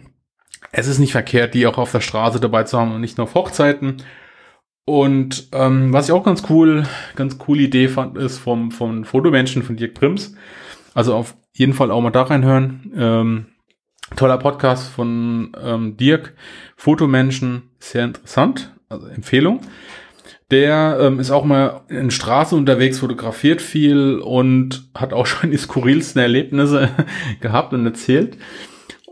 es 0.70 0.86
ist 0.86 0.98
nicht 0.98 1.12
verkehrt, 1.12 1.54
die 1.54 1.66
auch 1.66 1.78
auf 1.78 1.92
der 1.92 2.00
Straße 2.00 2.40
dabei 2.40 2.64
zu 2.64 2.78
haben 2.78 2.94
und 2.94 3.00
nicht 3.00 3.18
nur 3.18 3.26
auf 3.26 3.34
Hochzeiten. 3.34 3.98
Und 4.84 5.48
ähm, 5.52 5.92
was 5.92 6.08
ich 6.08 6.12
auch 6.12 6.24
ganz 6.24 6.42
cool, 6.50 6.84
ganz 7.14 7.38
coole 7.38 7.62
Idee 7.62 7.88
fand, 7.88 8.18
ist 8.18 8.38
vom, 8.38 8.72
vom 8.72 9.04
Fotomenschen 9.04 9.62
von 9.62 9.76
Dirk 9.76 9.94
Prims. 9.94 10.34
Also 10.94 11.14
auf 11.14 11.36
jeden 11.54 11.72
Fall 11.72 11.90
auch 11.90 12.00
mal 12.00 12.10
da 12.10 12.22
reinhören. 12.22 12.92
Ähm, 12.96 13.46
toller 14.16 14.38
Podcast 14.38 14.88
von 14.88 15.56
ähm, 15.62 15.96
Dirk. 15.96 16.34
Fotomenschen, 16.76 17.70
sehr 17.78 18.04
interessant. 18.04 18.74
Also 18.88 19.06
Empfehlung. 19.06 19.60
Der 20.50 20.98
ähm, 21.00 21.18
ist 21.18 21.30
auch 21.30 21.44
mal 21.44 21.80
in 21.88 22.10
Straßen 22.10 22.58
unterwegs, 22.58 22.98
fotografiert 22.98 23.62
viel 23.62 24.18
und 24.18 24.90
hat 24.94 25.12
auch 25.12 25.26
schon 25.26 25.50
die 25.50 25.56
skurrilsten 25.56 26.20
Erlebnisse 26.20 26.90
gehabt 27.40 27.72
und 27.72 27.86
erzählt. 27.86 28.36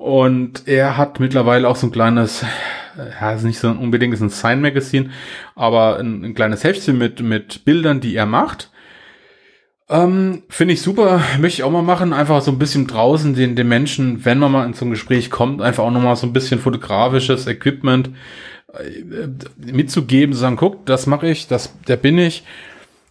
Und 0.01 0.67
er 0.67 0.97
hat 0.97 1.21
mittlerweile 1.21 1.69
auch 1.69 1.77
so 1.77 1.87
ein 1.87 1.93
kleines, 1.93 2.43
ja, 2.97 3.33
ist 3.33 3.45
nicht 3.45 3.59
so 3.59 3.69
unbedingt 3.69 4.15
ist 4.15 4.23
ein 4.23 4.31
Sign 4.31 4.63
Magazine, 4.63 5.11
aber 5.55 5.99
ein, 5.99 6.25
ein 6.25 6.35
kleines 6.35 6.65
Heftchen 6.65 6.97
mit, 6.97 7.21
mit 7.21 7.67
Bildern, 7.67 8.01
die 8.01 8.17
er 8.17 8.25
macht. 8.25 8.71
Ähm, 9.91 10.45
Finde 10.49 10.73
ich 10.73 10.81
super, 10.81 11.23
möchte 11.39 11.61
ich 11.61 11.65
auch 11.65 11.71
mal 11.71 11.83
machen, 11.83 12.15
einfach 12.15 12.41
so 12.41 12.51
ein 12.51 12.59
bisschen 12.59 12.87
draußen 12.87 13.35
den, 13.35 13.57
den 13.57 13.69
Menschen, 13.69 14.25
wenn 14.25 14.39
man 14.39 14.53
mal 14.53 14.65
in 14.65 14.73
so 14.73 14.87
ein 14.87 14.91
Gespräch 14.91 15.31
kommt, 15.31 15.61
einfach 15.61 15.85
auch 15.85 15.91
nochmal 15.91 16.17
so 16.17 16.27
ein 16.27 16.33
bisschen 16.33 16.61
fotografisches 16.61 17.47
Equipment 17.47 18.09
äh, 18.73 19.29
mitzugeben, 19.71 20.33
zu 20.33 20.39
sagen, 20.41 20.57
guck, 20.57 20.87
das 20.87 21.07
mache 21.07 21.29
ich, 21.29 21.47
das, 21.47 21.75
der 21.89 21.99
bin 21.99 22.17
ich, 22.17 22.45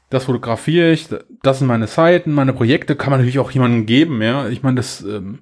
das 0.10 0.26
fotografiere 0.26 0.92
ich, 0.92 1.08
das 1.44 1.60
sind 1.60 1.68
meine 1.68 1.88
Seiten, 1.88 2.32
meine 2.32 2.54
Projekte, 2.54 2.96
kann 2.96 3.12
man 3.12 3.20
natürlich 3.20 3.40
auch 3.40 3.52
jemandem 3.52 3.86
geben, 3.86 4.22
ja. 4.22 4.48
Ich 4.50 4.64
meine, 4.64 4.78
das 4.78 5.02
ähm, 5.02 5.40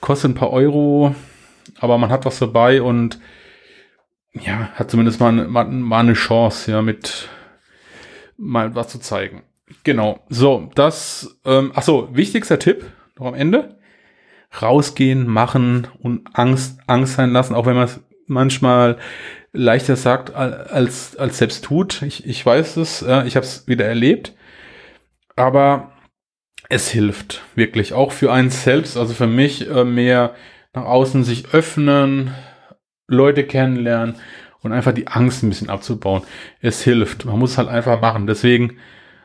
kostet 0.00 0.32
ein 0.32 0.34
paar 0.34 0.50
Euro, 0.50 1.14
aber 1.78 1.98
man 1.98 2.10
hat 2.10 2.24
was 2.26 2.38
dabei 2.38 2.82
und 2.82 3.18
ja, 4.32 4.70
hat 4.74 4.90
zumindest 4.90 5.20
mal, 5.20 5.32
mal, 5.32 5.64
mal 5.66 6.00
eine 6.00 6.12
Chance, 6.12 6.70
ja, 6.70 6.82
mit 6.82 7.28
mal 8.36 8.74
was 8.74 8.88
zu 8.88 8.98
zeigen. 8.98 9.42
Genau. 9.84 10.20
So, 10.28 10.70
das, 10.74 11.38
ähm, 11.44 11.72
ach 11.74 11.82
so, 11.82 12.08
wichtigster 12.12 12.58
Tipp 12.58 12.84
noch 13.18 13.26
am 13.26 13.34
Ende. 13.34 13.78
Rausgehen, 14.60 15.28
machen 15.28 15.86
und 16.00 16.28
Angst, 16.32 16.80
Angst 16.86 17.14
sein 17.14 17.30
lassen, 17.30 17.54
auch 17.54 17.66
wenn 17.66 17.76
man 17.76 17.84
es 17.84 18.00
manchmal 18.26 18.98
leichter 19.52 19.96
sagt 19.96 20.34
als, 20.34 21.16
als 21.16 21.38
selbst 21.38 21.64
tut. 21.64 22.02
Ich, 22.02 22.26
ich 22.26 22.44
weiß 22.44 22.76
es, 22.76 23.00
ja, 23.00 23.24
ich 23.24 23.36
habe 23.36 23.46
es 23.46 23.66
wieder 23.66 23.86
erlebt. 23.86 24.34
Aber 25.36 25.92
es 26.68 26.88
hilft 26.88 27.42
wirklich 27.54 27.92
auch 27.92 28.12
für 28.12 28.32
einen 28.32 28.50
selbst, 28.50 28.96
also 28.96 29.14
für 29.14 29.26
mich 29.26 29.68
äh, 29.68 29.84
mehr 29.84 30.34
nach 30.72 30.84
außen 30.84 31.24
sich 31.24 31.52
öffnen, 31.52 32.32
Leute 33.08 33.44
kennenlernen 33.44 34.16
und 34.62 34.72
einfach 34.72 34.92
die 34.92 35.08
Angst 35.08 35.42
ein 35.42 35.48
bisschen 35.48 35.70
abzubauen. 35.70 36.22
Es 36.60 36.82
hilft. 36.82 37.24
Man 37.24 37.38
muss 37.38 37.58
halt 37.58 37.68
einfach 37.68 38.00
machen. 38.00 38.26
Deswegen, 38.26 38.78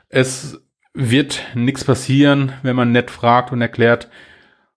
es 0.10 0.60
wird 0.94 1.44
nichts 1.54 1.84
passieren, 1.84 2.54
wenn 2.64 2.76
man 2.76 2.92
nett 2.92 3.12
fragt 3.12 3.52
und 3.52 3.62
erklärt, 3.62 4.10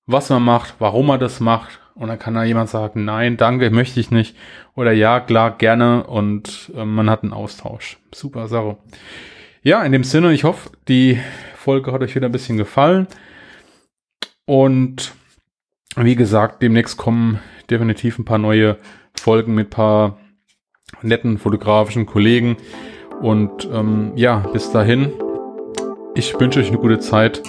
was 0.05 0.29
man 0.31 0.43
macht, 0.43 0.75
warum 0.79 1.07
man 1.07 1.21
das 1.21 1.41
macht 1.41 1.81
und 1.99 2.09
dann 2.09 2.19
kann 2.19 2.35
da 2.35 2.45
jemand 2.45 2.71
sagen, 2.71 3.05
nein, 3.05 3.37
danke, 3.37 3.71
möchte 3.71 3.99
ich 3.99 4.11
nicht. 4.11 4.37
Oder 4.75 4.93
ja, 4.93 5.21
klar, 5.21 5.57
gerne. 5.59 6.05
Und 6.05 6.71
äh, 6.77 6.85
man 6.85 7.11
hat 7.11 7.23
einen 7.23 7.33
Austausch. 7.33 7.99
Super 8.15 8.47
Sache. 8.47 8.77
Ja, 9.63 9.83
in 9.83 9.93
dem 9.93 10.05
Sinne, 10.05 10.33
ich 10.33 10.45
hoffe, 10.45 10.71
die 10.87 11.19
Folge 11.57 11.93
hat 11.93 12.01
euch 12.01 12.15
wieder 12.15 12.27
ein 12.27 12.33
bisschen 12.33 12.57
gefallen. 12.57 13.09
Und 14.47 15.13
wie 15.97 16.15
gesagt, 16.15 16.63
demnächst 16.63 16.97
kommen 16.97 17.41
definitiv 17.69 18.19
ein 18.19 18.25
paar 18.25 18.39
neue 18.39 18.79
Folgen 19.19 19.55
mit 19.55 19.67
ein 19.67 19.71
paar 19.71 20.19
netten 21.03 21.39
fotografischen 21.39 22.07
Kollegen. 22.07 22.57
Und 23.21 23.69
ähm, 23.73 24.13
ja, 24.15 24.39
bis 24.53 24.71
dahin, 24.71 25.13
ich 26.15 26.39
wünsche 26.39 26.61
euch 26.61 26.69
eine 26.69 26.79
gute 26.79 27.01
Zeit 27.01 27.43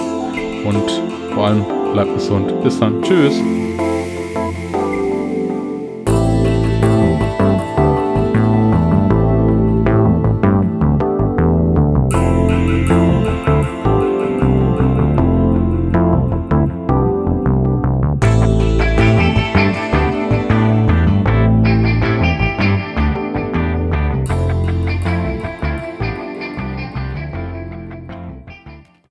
und 0.66 0.90
vor 1.34 1.46
allem 1.46 1.64
bleibt 1.94 2.14
gesund. 2.16 2.64
Bis 2.64 2.80
dann. 2.80 3.02
Tschüss. 3.04 3.40